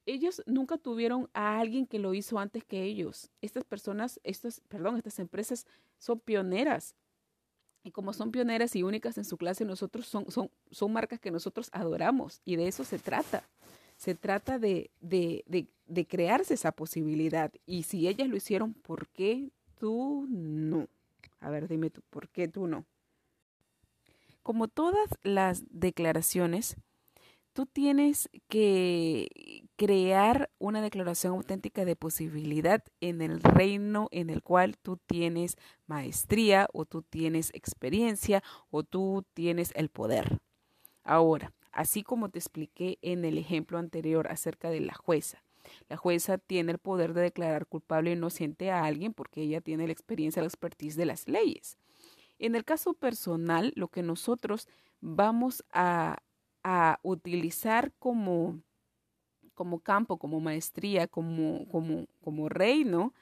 Ellos 0.06 0.42
nunca 0.46 0.76
tuvieron 0.76 1.30
a 1.32 1.58
alguien 1.58 1.86
que 1.86 1.98
lo 1.98 2.12
hizo 2.12 2.38
antes 2.38 2.62
que 2.64 2.82
ellos. 2.82 3.30
Estas 3.40 3.64
personas, 3.64 4.20
estas, 4.22 4.60
perdón, 4.68 4.96
estas 4.96 5.18
empresas 5.18 5.66
son 5.98 6.20
pioneras. 6.20 6.94
Y 7.82 7.90
como 7.90 8.12
son 8.12 8.30
pioneras 8.30 8.74
y 8.76 8.82
únicas 8.82 9.16
en 9.18 9.24
su 9.24 9.36
clase, 9.36 9.64
nosotros 9.64 10.06
son, 10.06 10.30
son, 10.30 10.50
son 10.70 10.92
marcas 10.92 11.20
que 11.20 11.30
nosotros 11.30 11.68
adoramos 11.72 12.40
y 12.44 12.56
de 12.56 12.66
eso 12.66 12.84
se 12.84 12.98
trata. 12.98 13.44
Se 13.96 14.14
trata 14.14 14.58
de, 14.58 14.90
de, 15.00 15.44
de, 15.46 15.68
de 15.86 16.06
crearse 16.06 16.54
esa 16.54 16.72
posibilidad. 16.72 17.52
Y 17.66 17.84
si 17.84 18.08
ellas 18.08 18.28
lo 18.28 18.36
hicieron, 18.36 18.74
¿por 18.74 19.08
qué 19.08 19.50
tú 19.78 20.26
no? 20.28 20.88
A 21.40 21.50
ver, 21.50 21.68
dime 21.68 21.90
tú, 21.90 22.02
¿por 22.10 22.28
qué 22.28 22.48
tú 22.48 22.66
no? 22.66 22.84
Como 24.42 24.68
todas 24.68 25.08
las 25.22 25.64
declaraciones, 25.70 26.76
tú 27.54 27.66
tienes 27.66 28.28
que 28.48 29.64
crear 29.76 30.50
una 30.58 30.82
declaración 30.82 31.34
auténtica 31.34 31.84
de 31.84 31.96
posibilidad 31.96 32.82
en 33.00 33.22
el 33.22 33.40
reino 33.40 34.08
en 34.10 34.28
el 34.28 34.42
cual 34.42 34.76
tú 34.76 34.98
tienes 35.06 35.56
maestría 35.86 36.68
o 36.72 36.84
tú 36.84 37.02
tienes 37.02 37.50
experiencia 37.54 38.42
o 38.70 38.82
tú 38.82 39.24
tienes 39.34 39.70
el 39.76 39.88
poder. 39.88 40.40
Ahora, 41.04 41.52
así 41.72 42.02
como 42.02 42.28
te 42.28 42.38
expliqué 42.38 42.98
en 43.02 43.24
el 43.24 43.38
ejemplo 43.38 43.78
anterior 43.78 44.26
acerca 44.30 44.70
de 44.70 44.80
la 44.80 44.94
jueza. 44.94 45.43
La 45.88 45.96
jueza 45.96 46.38
tiene 46.38 46.72
el 46.72 46.78
poder 46.78 47.14
de 47.14 47.22
declarar 47.22 47.66
culpable 47.66 48.10
o 48.10 48.14
inocente 48.14 48.70
a 48.70 48.84
alguien 48.84 49.12
porque 49.12 49.42
ella 49.42 49.60
tiene 49.60 49.86
la 49.86 49.92
experiencia, 49.92 50.42
la 50.42 50.48
expertise 50.48 50.96
de 50.96 51.06
las 51.06 51.28
leyes. 51.28 51.78
En 52.38 52.54
el 52.54 52.64
caso 52.64 52.94
personal, 52.94 53.72
lo 53.76 53.88
que 53.88 54.02
nosotros 54.02 54.68
vamos 55.00 55.64
a, 55.72 56.18
a 56.62 56.98
utilizar 57.02 57.92
como, 57.98 58.60
como 59.54 59.80
campo, 59.80 60.18
como 60.18 60.40
maestría, 60.40 61.06
como, 61.06 61.68
como, 61.68 62.06
como 62.22 62.48
reino, 62.48 63.14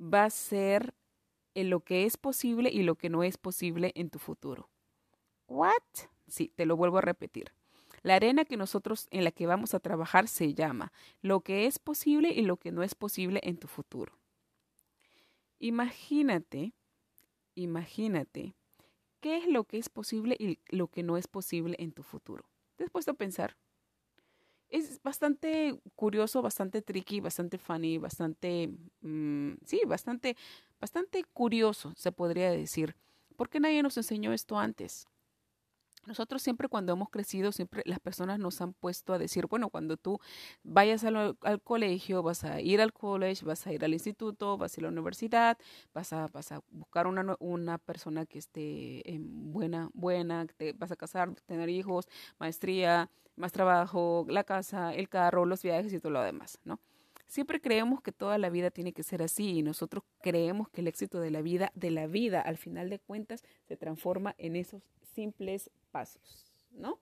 va 0.00 0.24
a 0.24 0.30
ser 0.30 0.94
en 1.54 1.70
lo 1.70 1.80
que 1.80 2.04
es 2.04 2.16
posible 2.16 2.70
y 2.70 2.82
lo 2.82 2.94
que 2.94 3.10
no 3.10 3.22
es 3.22 3.38
posible 3.38 3.92
en 3.94 4.10
tu 4.10 4.18
futuro. 4.18 4.68
¿What? 5.48 5.72
Sí, 6.28 6.52
te 6.54 6.66
lo 6.66 6.76
vuelvo 6.76 6.98
a 6.98 7.02
repetir. 7.02 7.52
La 8.02 8.16
arena 8.16 8.44
que 8.44 8.56
nosotros 8.56 9.08
en 9.10 9.24
la 9.24 9.30
que 9.32 9.46
vamos 9.46 9.74
a 9.74 9.80
trabajar 9.80 10.28
se 10.28 10.54
llama 10.54 10.92
lo 11.22 11.40
que 11.40 11.66
es 11.66 11.78
posible 11.78 12.30
y 12.30 12.42
lo 12.42 12.56
que 12.56 12.72
no 12.72 12.82
es 12.82 12.94
posible 12.94 13.40
en 13.42 13.56
tu 13.58 13.68
futuro. 13.68 14.18
Imagínate, 15.60 16.72
imagínate, 17.54 18.54
¿qué 19.20 19.38
es 19.38 19.46
lo 19.46 19.64
que 19.64 19.78
es 19.78 19.88
posible 19.88 20.36
y 20.38 20.58
lo 20.68 20.88
que 20.88 21.02
no 21.02 21.16
es 21.16 21.28
posible 21.28 21.76
en 21.78 21.92
tu 21.92 22.02
futuro? 22.02 22.48
¿Te 22.76 22.84
has 22.84 22.90
puesto 22.90 23.12
a 23.12 23.14
pensar? 23.14 23.56
Es 24.68 25.02
bastante 25.02 25.80
curioso, 25.96 26.42
bastante 26.42 26.82
tricky, 26.82 27.20
bastante 27.20 27.56
funny, 27.58 27.96
bastante, 27.98 28.68
mm, 29.00 29.52
sí, 29.64 29.80
bastante, 29.86 30.36
bastante 30.80 31.24
curioso, 31.32 31.92
se 31.96 32.12
podría 32.12 32.50
decir. 32.50 32.94
¿Por 33.36 33.48
qué 33.48 33.60
nadie 33.60 33.82
nos 33.82 33.96
enseñó 33.96 34.32
esto 34.32 34.58
antes? 34.58 35.06
Nosotros 36.08 36.40
siempre 36.40 36.68
cuando 36.68 36.94
hemos 36.94 37.10
crecido, 37.10 37.52
siempre 37.52 37.82
las 37.84 38.00
personas 38.00 38.38
nos 38.38 38.62
han 38.62 38.72
puesto 38.72 39.12
a 39.12 39.18
decir, 39.18 39.46
bueno, 39.46 39.68
cuando 39.68 39.98
tú 39.98 40.18
vayas 40.62 41.04
al, 41.04 41.36
colegio, 41.62 42.22
vas 42.22 42.44
a 42.44 42.62
ir 42.62 42.80
al 42.80 42.94
college, 42.94 43.44
vas 43.44 43.66
a 43.66 43.74
ir 43.74 43.84
al 43.84 43.92
instituto, 43.92 44.56
vas 44.56 44.74
a 44.74 44.80
ir 44.80 44.86
a 44.86 44.88
la 44.88 44.92
universidad, 44.92 45.58
vas 45.92 46.14
a, 46.14 46.28
vas 46.28 46.50
a 46.50 46.62
buscar 46.70 47.06
una, 47.06 47.36
una 47.40 47.76
persona 47.76 48.24
que 48.24 48.38
esté 48.38 49.02
buena, 49.20 49.90
buena, 49.92 50.46
te 50.46 50.72
vas 50.72 50.90
a 50.90 50.96
casar, 50.96 51.34
tener 51.44 51.68
hijos, 51.68 52.08
maestría, 52.38 53.10
más 53.36 53.52
trabajo, 53.52 54.24
la 54.30 54.44
casa, 54.44 54.94
el 54.94 55.10
carro, 55.10 55.44
los 55.44 55.62
viajes 55.62 55.92
y 55.92 56.00
todo 56.00 56.12
lo 56.12 56.22
demás, 56.22 56.58
¿no? 56.64 56.80
Siempre 57.28 57.60
creemos 57.60 58.00
que 58.00 58.10
toda 58.10 58.38
la 58.38 58.48
vida 58.48 58.70
tiene 58.70 58.94
que 58.94 59.02
ser 59.02 59.22
así 59.22 59.58
y 59.58 59.62
nosotros 59.62 60.02
creemos 60.22 60.70
que 60.70 60.80
el 60.80 60.88
éxito 60.88 61.20
de 61.20 61.30
la 61.30 61.42
vida, 61.42 61.70
de 61.74 61.90
la 61.90 62.06
vida, 62.06 62.40
al 62.40 62.56
final 62.56 62.88
de 62.88 62.98
cuentas, 62.98 63.44
se 63.66 63.76
transforma 63.76 64.34
en 64.38 64.56
esos 64.56 64.82
simples 65.14 65.70
pasos, 65.90 66.50
¿no? 66.70 66.98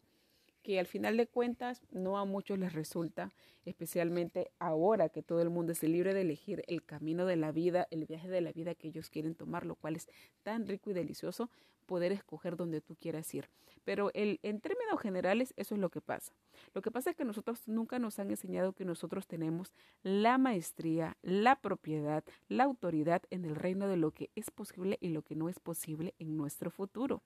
Que 0.67 0.81
al 0.81 0.89
final 0.89 1.17
de 1.17 1.29
cuentas 1.29 1.81
no 1.93 2.19
a 2.19 2.25
muchos 2.25 2.59
les 2.59 2.73
resulta, 2.73 3.31
especialmente 3.65 4.51
ahora 4.59 5.11
que 5.11 5.23
todo 5.23 5.41
el 5.41 5.49
mundo 5.49 5.71
es 5.71 5.81
libre 5.85 6.13
de 6.13 6.23
elegir 6.23 6.65
el 6.67 6.85
camino 6.85 7.25
de 7.25 7.37
la 7.37 7.53
vida, 7.53 7.87
el 7.93 8.05
viaje 8.05 8.29
de 8.29 8.41
la 8.41 8.51
vida 8.51 8.75
que 8.75 8.89
ellos 8.89 9.09
quieren 9.09 9.37
tomar, 9.37 9.65
lo 9.65 9.77
cual 9.77 9.95
es 9.95 10.09
tan 10.43 10.67
rico 10.67 10.91
y 10.91 10.93
delicioso 10.93 11.51
poder 11.87 12.11
escoger 12.11 12.57
donde 12.57 12.81
tú 12.81 12.97
quieras 12.97 13.33
ir. 13.33 13.49
Pero 13.85 14.11
el, 14.13 14.41
en 14.43 14.61
términos 14.61 15.01
generales, 15.01 15.55
eso 15.57 15.77
es 15.77 15.81
lo 15.81 15.89
que 15.89 16.01
pasa. 16.01 16.33
Lo 16.75 16.83
que 16.83 16.91
pasa 16.91 17.11
es 17.11 17.17
que 17.17 17.25
nosotros 17.25 17.63
nunca 17.69 18.01
nos 18.01 18.19
han 18.19 18.31
enseñado 18.31 18.73
que 18.73 18.85
nosotros 18.85 19.29
tenemos 19.29 19.73
la 20.03 20.37
maestría, 20.37 21.17
la 21.23 21.61
propiedad, 21.61 22.25
la 22.49 22.65
autoridad 22.65 23.23
en 23.31 23.45
el 23.45 23.55
reino 23.55 23.87
de 23.87 23.99
lo 23.99 24.11
que 24.11 24.31
es 24.35 24.51
posible 24.51 24.99
y 25.01 25.11
lo 25.11 25.23
que 25.23 25.37
no 25.37 25.49
es 25.49 25.61
posible 25.61 26.17
en 26.19 26.37
nuestro 26.37 26.73
futuro. 26.73 27.23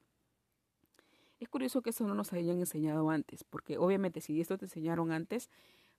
Es 1.40 1.48
curioso 1.48 1.80
que 1.80 1.90
eso 1.90 2.06
no 2.06 2.14
nos 2.14 2.34
hayan 2.34 2.58
enseñado 2.58 3.08
antes, 3.08 3.44
porque 3.44 3.78
obviamente 3.78 4.20
si 4.20 4.38
esto 4.42 4.58
te 4.58 4.66
enseñaron 4.66 5.10
antes, 5.10 5.48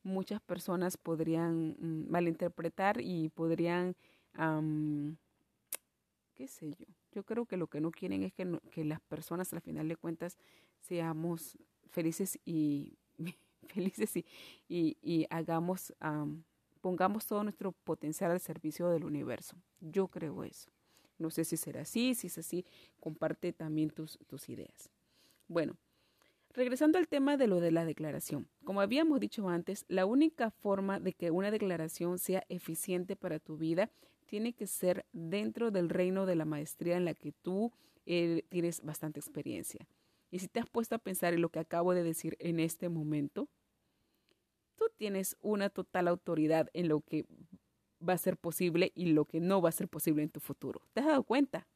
muchas 0.04 0.40
personas 0.40 0.98
podrían 0.98 1.76
mm, 1.80 2.12
malinterpretar 2.12 3.02
y 3.02 3.30
podrían, 3.30 3.96
qué 6.36 6.48
sé 6.48 6.70
yo, 6.70 6.86
yo 7.12 7.24
creo 7.24 7.48
que 7.48 7.58
lo 7.58 7.66
que 7.66 7.82
no 7.82 7.90
quieren 7.90 8.22
es 8.22 8.34
que, 8.34 8.86
las 8.86 9.02
personas 9.02 9.52
al 9.52 9.62
final 9.62 9.88
de 9.88 9.96
cuentas 9.96 10.38
seamos 10.80 11.58
felices 11.90 12.40
y 12.46 12.94
felices 13.68 14.14
y, 14.70 15.28
hagamos, 15.32 15.92
pongamos 16.82 17.26
todo 17.26 17.44
nuestro 17.44 17.72
potencial 17.72 18.30
al 18.30 18.40
servicio 18.40 18.90
del 18.90 19.06
universo. 19.06 19.56
Yo 19.80 20.08
creo 20.08 20.44
eso. 20.44 20.70
No 21.18 21.32
sé 21.32 21.46
si 21.46 21.58
será 21.58 21.82
así, 21.82 22.14
si 22.14 22.28
es 22.28 22.38
así, 22.38 22.64
comparte 23.00 23.54
también 23.54 23.90
tus 23.90 24.50
ideas. 24.50 24.92
Bueno, 25.52 25.76
regresando 26.54 26.98
al 26.98 27.10
tema 27.10 27.36
de 27.36 27.46
lo 27.46 27.60
de 27.60 27.72
la 27.72 27.84
declaración. 27.84 28.48
Como 28.64 28.80
habíamos 28.80 29.20
dicho 29.20 29.50
antes, 29.50 29.84
la 29.90 30.06
única 30.06 30.50
forma 30.50 31.02
de 31.02 31.12
que 31.12 31.30
una 31.30 31.52
declaración 31.52 32.20
sea 32.20 32.46
eficiente 32.48 33.18
para 33.18 33.38
tu 33.38 33.58
vida 33.58 33.92
tiene 34.28 34.54
que 34.54 34.66
ser 34.66 35.06
dentro 35.12 35.70
del 35.70 35.90
reino 35.90 36.26
de 36.26 36.38
la 36.38 36.46
maestría 36.46 36.96
en 36.96 37.04
la 37.04 37.16
que 37.16 37.34
tú 37.34 37.74
eh, 38.06 38.46
tienes 38.48 38.82
bastante 38.82 39.20
experiencia. 39.20 39.86
Y 40.30 40.40
si 40.40 40.48
te 40.48 40.62
has 40.62 40.70
puesto 40.70 40.96
a 40.96 41.00
pensar 41.00 41.34
en 41.34 41.42
lo 41.42 41.50
que 41.50 41.60
acabo 41.60 41.94
de 41.94 42.04
decir 42.04 42.38
en 42.40 42.62
este 42.62 42.88
momento, 42.88 43.50
tú 44.78 44.86
tienes 44.96 45.36
una 45.42 45.70
total 45.70 46.08
autoridad 46.08 46.70
en 46.72 46.88
lo 46.88 47.02
que 47.02 47.26
va 48.00 48.14
a 48.14 48.18
ser 48.18 48.38
posible 48.38 48.94
y 48.96 49.08
lo 49.08 49.26
que 49.26 49.42
no 49.42 49.62
va 49.62 49.68
a 49.68 49.74
ser 49.74 49.90
posible 49.90 50.24
en 50.24 50.30
tu 50.30 50.40
futuro. 50.40 50.82
¿Te 50.94 51.02
has 51.02 51.08
dado 51.08 51.24
cuenta? 51.24 51.68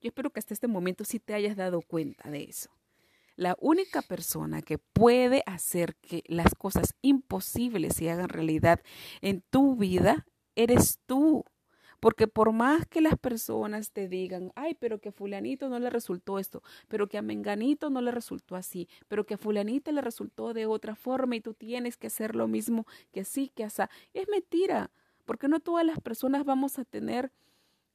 Yo 0.00 0.08
espero 0.08 0.30
que 0.30 0.40
hasta 0.40 0.54
este 0.54 0.68
momento 0.68 1.04
sí 1.04 1.18
te 1.18 1.34
hayas 1.34 1.56
dado 1.56 1.82
cuenta 1.82 2.30
de 2.30 2.44
eso. 2.44 2.70
La 3.36 3.56
única 3.60 4.02
persona 4.02 4.62
que 4.62 4.78
puede 4.78 5.42
hacer 5.46 5.94
que 5.96 6.22
las 6.26 6.54
cosas 6.54 6.94
imposibles 7.00 7.94
se 7.96 8.10
hagan 8.10 8.28
realidad 8.28 8.80
en 9.20 9.42
tu 9.50 9.76
vida 9.76 10.26
eres 10.56 11.00
tú. 11.06 11.44
Porque 12.00 12.26
por 12.26 12.52
más 12.52 12.86
que 12.86 13.02
las 13.02 13.18
personas 13.18 13.92
te 13.92 14.08
digan, 14.08 14.52
ay, 14.56 14.74
pero 14.74 15.00
que 15.00 15.12
fulanito 15.12 15.68
no 15.68 15.78
le 15.78 15.90
resultó 15.90 16.38
esto, 16.38 16.62
pero 16.88 17.08
que 17.08 17.18
a 17.18 17.22
menganito 17.22 17.90
no 17.90 18.00
le 18.00 18.10
resultó 18.10 18.56
así, 18.56 18.88
pero 19.06 19.26
que 19.26 19.34
a 19.34 19.38
fulanita 19.38 19.92
le 19.92 20.00
resultó 20.00 20.54
de 20.54 20.64
otra 20.64 20.94
forma 20.94 21.36
y 21.36 21.42
tú 21.42 21.52
tienes 21.52 21.98
que 21.98 22.06
hacer 22.06 22.34
lo 22.36 22.48
mismo 22.48 22.86
que 23.12 23.20
así, 23.20 23.50
que 23.54 23.64
así, 23.64 23.82
es 24.14 24.28
mentira 24.28 24.90
porque 25.30 25.46
no 25.46 25.60
todas 25.60 25.86
las 25.86 26.00
personas 26.00 26.44
vamos 26.44 26.80
a 26.80 26.84
tener 26.84 27.30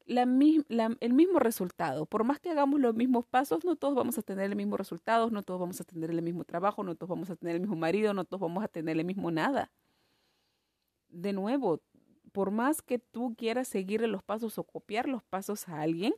el 0.06 1.12
mismo 1.12 1.38
resultado. 1.38 2.06
Por 2.06 2.24
más 2.24 2.38
que 2.40 2.50
hagamos 2.50 2.80
los 2.80 2.94
mismos 2.94 3.26
pasos, 3.26 3.64
no 3.64 3.76
todos 3.76 3.94
vamos 3.94 4.18
a 4.18 4.22
tener 4.22 4.44
el 4.46 4.56
mismo 4.56 4.76
resultado, 4.76 5.30
no 5.30 5.42
todos 5.42 5.60
vamos 5.60 5.80
a 5.80 5.84
tener 5.84 6.10
el 6.10 6.22
mismo 6.22 6.44
trabajo, 6.44 6.82
no 6.84 6.94
todos 6.94 7.10
vamos 7.10 7.30
a 7.30 7.36
tener 7.36 7.56
el 7.56 7.60
mismo 7.60 7.76
marido, 7.76 8.14
no 8.14 8.24
todos 8.24 8.40
vamos 8.40 8.62
a 8.62 8.68
tener 8.68 8.96
el 8.96 9.04
mismo 9.04 9.30
nada. 9.30 9.70
De 11.08 11.32
nuevo, 11.32 11.80
por 12.32 12.50
más 12.50 12.82
que 12.82 12.98
tú 12.98 13.34
quieras 13.36 13.66
seguirle 13.68 14.06
los 14.06 14.22
pasos 14.22 14.58
o 14.58 14.64
copiar 14.64 15.08
los 15.08 15.22
pasos 15.24 15.68
a 15.68 15.80
alguien, 15.80 16.14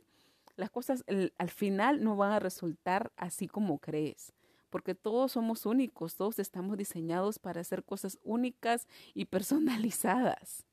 las 0.55 0.69
cosas 0.69 1.03
al 1.37 1.49
final 1.49 2.03
no 2.03 2.15
van 2.15 2.33
a 2.33 2.39
resultar 2.39 3.11
así 3.15 3.47
como 3.47 3.79
crees, 3.79 4.33
porque 4.69 4.93
todos 4.93 5.31
somos 5.31 5.65
únicos, 5.65 6.15
todos 6.15 6.37
estamos 6.37 6.77
diseñados 6.77 7.39
para 7.39 7.61
hacer 7.61 7.83
cosas 7.83 8.19
únicas 8.23 8.87
y 9.13 9.25
personalizadas. 9.25 10.65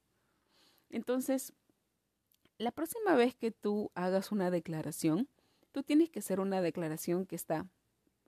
Entonces, 0.91 1.53
la 2.59 2.71
próxima 2.71 3.15
vez 3.15 3.35
que 3.35 3.51
tú 3.51 3.91
hagas 3.95 4.33
una 4.33 4.51
declaración, 4.51 5.29
tú 5.73 5.83
tienes 5.83 6.11
que 6.11 6.21
hacer 6.21 6.41
una 6.41 6.61
declaración 6.61 7.27
que 7.27 7.37
está, 7.37 7.67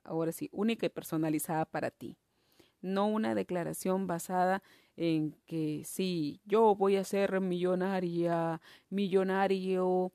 ahora 0.04 0.32
sí, 0.32 0.48
única 0.52 0.86
y 0.86 0.90
personalizada 0.90 1.64
para 1.64 1.90
ti. 1.90 2.16
No 2.80 3.06
una 3.06 3.34
declaración 3.34 4.06
basada 4.06 4.62
en 4.96 5.34
que 5.46 5.82
sí, 5.84 6.40
yo 6.44 6.74
voy 6.74 6.96
a 6.96 7.04
ser 7.04 7.40
millonaria, 7.40 8.60
millonario, 8.90 10.12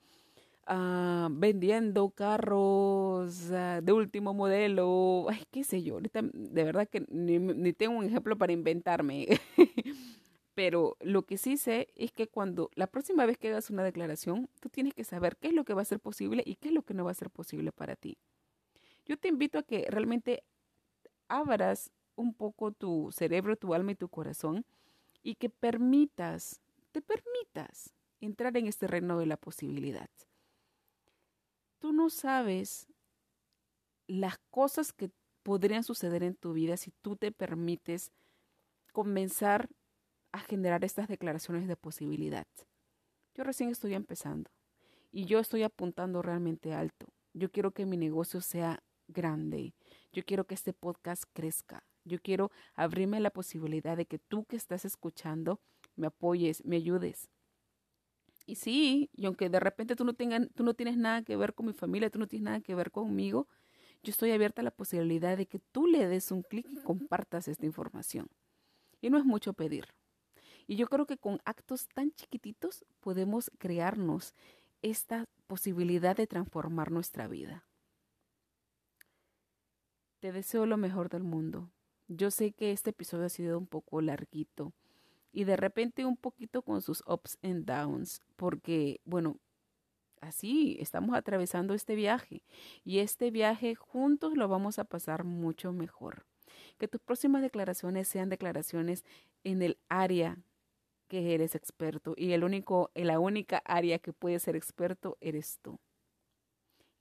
ah, 0.67 1.29
vendiendo 1.31 2.09
carros 2.11 3.51
ah, 3.51 3.81
de 3.81 3.91
último 3.91 4.33
modelo, 4.33 5.25
ay, 5.29 5.43
qué 5.51 5.63
sé 5.63 5.83
yo, 5.83 5.99
de 5.99 6.63
verdad 6.63 6.87
que 6.87 7.05
ni 7.09 7.73
tengo 7.73 7.97
un 7.97 8.05
ejemplo 8.05 8.37
para 8.37 8.53
inventarme. 8.53 9.27
Pero 10.53 10.97
lo 10.99 11.23
que 11.23 11.37
sí 11.37 11.57
sé 11.57 11.87
es 11.95 12.11
que 12.11 12.27
cuando 12.27 12.69
la 12.75 12.87
próxima 12.87 13.25
vez 13.25 13.37
que 13.37 13.49
hagas 13.49 13.69
una 13.69 13.83
declaración, 13.83 14.49
tú 14.59 14.69
tienes 14.69 14.93
que 14.93 15.03
saber 15.03 15.37
qué 15.37 15.47
es 15.47 15.53
lo 15.53 15.65
que 15.65 15.73
va 15.73 15.81
a 15.81 15.85
ser 15.85 15.99
posible 15.99 16.43
y 16.45 16.55
qué 16.55 16.67
es 16.67 16.73
lo 16.73 16.83
que 16.83 16.93
no 16.93 17.05
va 17.05 17.11
a 17.11 17.15
ser 17.15 17.31
posible 17.31 17.71
para 17.71 17.95
ti. 17.95 18.17
Yo 19.05 19.17
te 19.17 19.27
invito 19.27 19.57
a 19.57 19.63
que 19.63 19.87
realmente 19.89 20.43
abras 21.27 21.91
un 22.15 22.33
poco 22.33 22.71
tu 22.71 23.09
cerebro, 23.11 23.55
tu 23.55 23.73
alma 23.73 23.93
y 23.93 23.95
tu 23.95 24.09
corazón 24.09 24.65
y 25.23 25.35
que 25.35 25.49
permitas, 25.49 26.61
te 26.91 27.01
permitas 27.01 27.93
entrar 28.21 28.55
en 28.57 28.67
este 28.67 28.87
reino 28.87 29.17
de 29.17 29.25
la 29.25 29.37
posibilidad. 29.37 30.09
Tú 31.79 31.91
no 31.91 32.09
sabes 32.09 32.87
las 34.07 34.37
cosas 34.51 34.93
que 34.93 35.09
podrían 35.41 35.83
suceder 35.83 36.23
en 36.23 36.35
tu 36.35 36.53
vida 36.53 36.77
si 36.77 36.91
tú 37.01 37.15
te 37.15 37.31
permites 37.31 38.11
comenzar 38.93 39.69
a 40.33 40.39
generar 40.39 40.83
estas 40.83 41.07
declaraciones 41.07 41.67
de 41.67 41.77
posibilidad. 41.77 42.45
Yo 43.35 43.43
recién 43.43 43.69
estoy 43.69 43.93
empezando 43.93 44.51
y 45.11 45.25
yo 45.25 45.39
estoy 45.39 45.63
apuntando 45.63 46.21
realmente 46.21 46.73
alto. 46.73 47.07
Yo 47.33 47.49
quiero 47.51 47.71
que 47.71 47.85
mi 47.85 47.97
negocio 47.97 48.41
sea 48.41 48.83
grande. 49.07 49.73
Yo 50.11 50.23
quiero 50.25 50.45
que 50.45 50.55
este 50.55 50.73
podcast 50.73 51.23
crezca. 51.33 51.83
Yo 52.03 52.19
quiero 52.19 52.51
abrirme 52.73 53.19
la 53.19 53.29
posibilidad 53.29 53.95
de 53.95 54.05
que 54.05 54.19
tú 54.19 54.45
que 54.45 54.55
estás 54.55 54.85
escuchando 54.85 55.61
me 55.95 56.07
apoyes, 56.07 56.65
me 56.65 56.75
ayudes. 56.75 57.29
Y 58.45 58.55
sí, 58.55 59.09
y 59.13 59.25
aunque 59.25 59.49
de 59.49 59.59
repente 59.59 59.95
tú 59.95 60.03
no, 60.03 60.13
tengas, 60.13 60.49
tú 60.53 60.63
no 60.63 60.73
tienes 60.73 60.97
nada 60.97 61.21
que 61.21 61.37
ver 61.37 61.53
con 61.53 61.67
mi 61.67 61.73
familia, 61.73 62.09
tú 62.09 62.19
no 62.19 62.27
tienes 62.27 62.43
nada 62.43 62.59
que 62.59 62.75
ver 62.75 62.91
conmigo, 62.91 63.47
yo 64.03 64.11
estoy 64.11 64.31
abierta 64.31 64.61
a 64.61 64.65
la 64.65 64.71
posibilidad 64.71 65.37
de 65.37 65.45
que 65.45 65.59
tú 65.59 65.87
le 65.87 66.07
des 66.07 66.31
un 66.31 66.41
clic 66.41 66.67
y 66.69 66.75
compartas 66.83 67.47
esta 67.47 67.65
información. 67.65 68.27
Y 68.99 69.09
no 69.09 69.17
es 69.17 69.23
mucho 69.23 69.53
pedir. 69.53 69.85
Y 70.67 70.75
yo 70.75 70.87
creo 70.87 71.05
que 71.05 71.17
con 71.17 71.39
actos 71.45 71.87
tan 71.89 72.11
chiquititos 72.11 72.85
podemos 72.99 73.51
crearnos 73.57 74.33
esta 74.81 75.25
posibilidad 75.47 76.15
de 76.15 76.27
transformar 76.27 76.91
nuestra 76.91 77.27
vida. 77.27 77.65
Te 80.19 80.31
deseo 80.31 80.65
lo 80.65 80.77
mejor 80.77 81.09
del 81.09 81.23
mundo. 81.23 81.71
Yo 82.07 82.31
sé 82.31 82.53
que 82.53 82.71
este 82.71 82.91
episodio 82.91 83.25
ha 83.25 83.29
sido 83.29 83.57
un 83.57 83.67
poco 83.67 84.01
larguito 84.01 84.73
y 85.31 85.45
de 85.45 85.57
repente 85.57 86.05
un 86.05 86.15
poquito 86.15 86.61
con 86.61 86.81
sus 86.81 87.03
ups 87.07 87.37
and 87.41 87.65
downs, 87.65 88.21
porque, 88.35 89.01
bueno, 89.03 89.39
así 90.21 90.77
estamos 90.79 91.15
atravesando 91.15 91.73
este 91.73 91.95
viaje 91.95 92.43
y 92.83 92.99
este 92.99 93.31
viaje 93.31 93.75
juntos 93.75 94.37
lo 94.37 94.47
vamos 94.47 94.79
a 94.79 94.85
pasar 94.85 95.23
mucho 95.23 95.73
mejor. 95.73 96.25
Que 96.77 96.87
tus 96.87 97.01
próximas 97.01 97.41
declaraciones 97.41 98.07
sean 98.07 98.29
declaraciones 98.29 99.03
en 99.43 99.61
el 99.61 99.77
área 99.89 100.37
que 101.13 101.35
eres 101.35 101.53
experto 101.53 102.15
y 102.17 102.31
el 102.31 102.43
único, 102.43 102.89
la 102.95 103.19
única 103.19 103.61
área 103.65 103.99
que 103.99 104.13
puedes 104.13 104.41
ser 104.41 104.55
experto 104.55 105.15
eres 105.21 105.59
tú. 105.61 105.79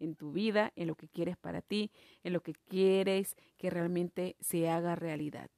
En 0.00 0.16
tu 0.16 0.32
vida, 0.32 0.70
en 0.76 0.88
lo 0.88 0.96
que 0.96 1.08
quieres 1.08 1.38
para 1.38 1.62
ti, 1.62 1.90
en 2.22 2.34
lo 2.34 2.42
que 2.42 2.52
quieres 2.52 3.36
que 3.56 3.70
realmente 3.70 4.36
se 4.38 4.68
haga 4.68 4.96
realidad. 4.96 5.48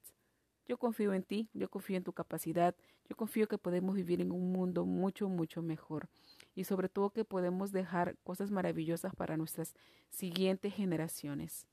Yo 0.68 0.78
confío 0.78 1.14
en 1.14 1.24
ti, 1.24 1.48
yo 1.52 1.68
confío 1.68 1.96
en 1.96 2.04
tu 2.04 2.12
capacidad, 2.12 2.76
yo 3.08 3.16
confío 3.16 3.48
que 3.48 3.58
podemos 3.58 3.96
vivir 3.96 4.20
en 4.20 4.30
un 4.30 4.52
mundo 4.52 4.86
mucho, 4.86 5.28
mucho 5.28 5.60
mejor 5.60 6.08
y 6.54 6.62
sobre 6.62 6.88
todo 6.88 7.10
que 7.10 7.24
podemos 7.24 7.72
dejar 7.72 8.16
cosas 8.22 8.52
maravillosas 8.52 9.16
para 9.16 9.36
nuestras 9.36 9.74
siguientes 10.10 10.72
generaciones. 10.72 11.66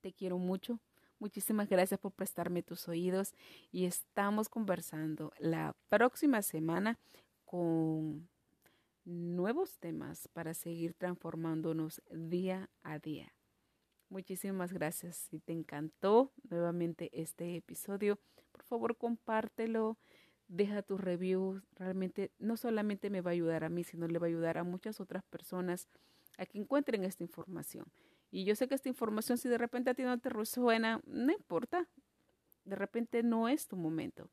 Te 0.00 0.10
quiero 0.10 0.38
mucho. 0.38 0.80
Muchísimas 1.18 1.68
gracias 1.68 2.00
por 2.00 2.12
prestarme 2.12 2.62
tus 2.62 2.88
oídos 2.88 3.34
y 3.70 3.86
estamos 3.86 4.48
conversando 4.48 5.32
la 5.38 5.74
próxima 5.88 6.42
semana 6.42 6.98
con 7.44 8.28
nuevos 9.04 9.78
temas 9.78 10.28
para 10.32 10.54
seguir 10.54 10.94
transformándonos 10.94 12.02
día 12.10 12.68
a 12.82 12.98
día. 12.98 13.32
Muchísimas 14.08 14.72
gracias. 14.72 15.16
Si 15.16 15.38
te 15.38 15.52
encantó 15.52 16.32
nuevamente 16.48 17.10
este 17.12 17.56
episodio, 17.56 18.18
por 18.52 18.62
favor 18.62 18.96
compártelo, 18.96 19.98
deja 20.48 20.82
tus 20.82 21.00
reviews. 21.00 21.62
Realmente 21.74 22.32
no 22.38 22.56
solamente 22.56 23.10
me 23.10 23.20
va 23.20 23.30
a 23.30 23.32
ayudar 23.32 23.64
a 23.64 23.68
mí, 23.68 23.84
sino 23.84 24.06
le 24.06 24.18
va 24.18 24.26
a 24.26 24.28
ayudar 24.28 24.58
a 24.58 24.64
muchas 24.64 25.00
otras 25.00 25.24
personas 25.24 25.88
a 26.38 26.46
que 26.46 26.58
encuentren 26.58 27.04
esta 27.04 27.22
información. 27.22 27.86
Y 28.34 28.42
yo 28.44 28.56
sé 28.56 28.66
que 28.66 28.74
esta 28.74 28.88
información, 28.88 29.38
si 29.38 29.48
de 29.48 29.58
repente 29.58 29.90
a 29.90 29.94
ti 29.94 30.02
no 30.02 30.18
te 30.18 30.28
resuena, 30.28 31.00
no 31.06 31.30
importa. 31.32 31.88
De 32.64 32.74
repente 32.74 33.22
no 33.22 33.48
es 33.48 33.68
tu 33.68 33.76
momento. 33.76 34.28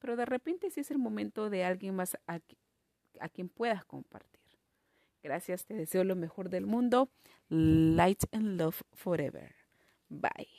Pero 0.00 0.16
de 0.16 0.26
repente 0.26 0.70
sí 0.70 0.80
es 0.80 0.90
el 0.90 0.98
momento 0.98 1.48
de 1.48 1.64
alguien 1.64 1.96
más 1.96 2.18
a, 2.26 2.40
a 3.20 3.28
quien 3.30 3.48
puedas 3.48 3.86
compartir. 3.86 4.42
Gracias, 5.22 5.64
te 5.64 5.72
deseo 5.72 6.04
lo 6.04 6.14
mejor 6.14 6.50
del 6.50 6.66
mundo. 6.66 7.08
Light 7.48 8.24
and 8.32 8.60
love 8.60 8.82
forever. 8.92 9.54
Bye. 10.10 10.57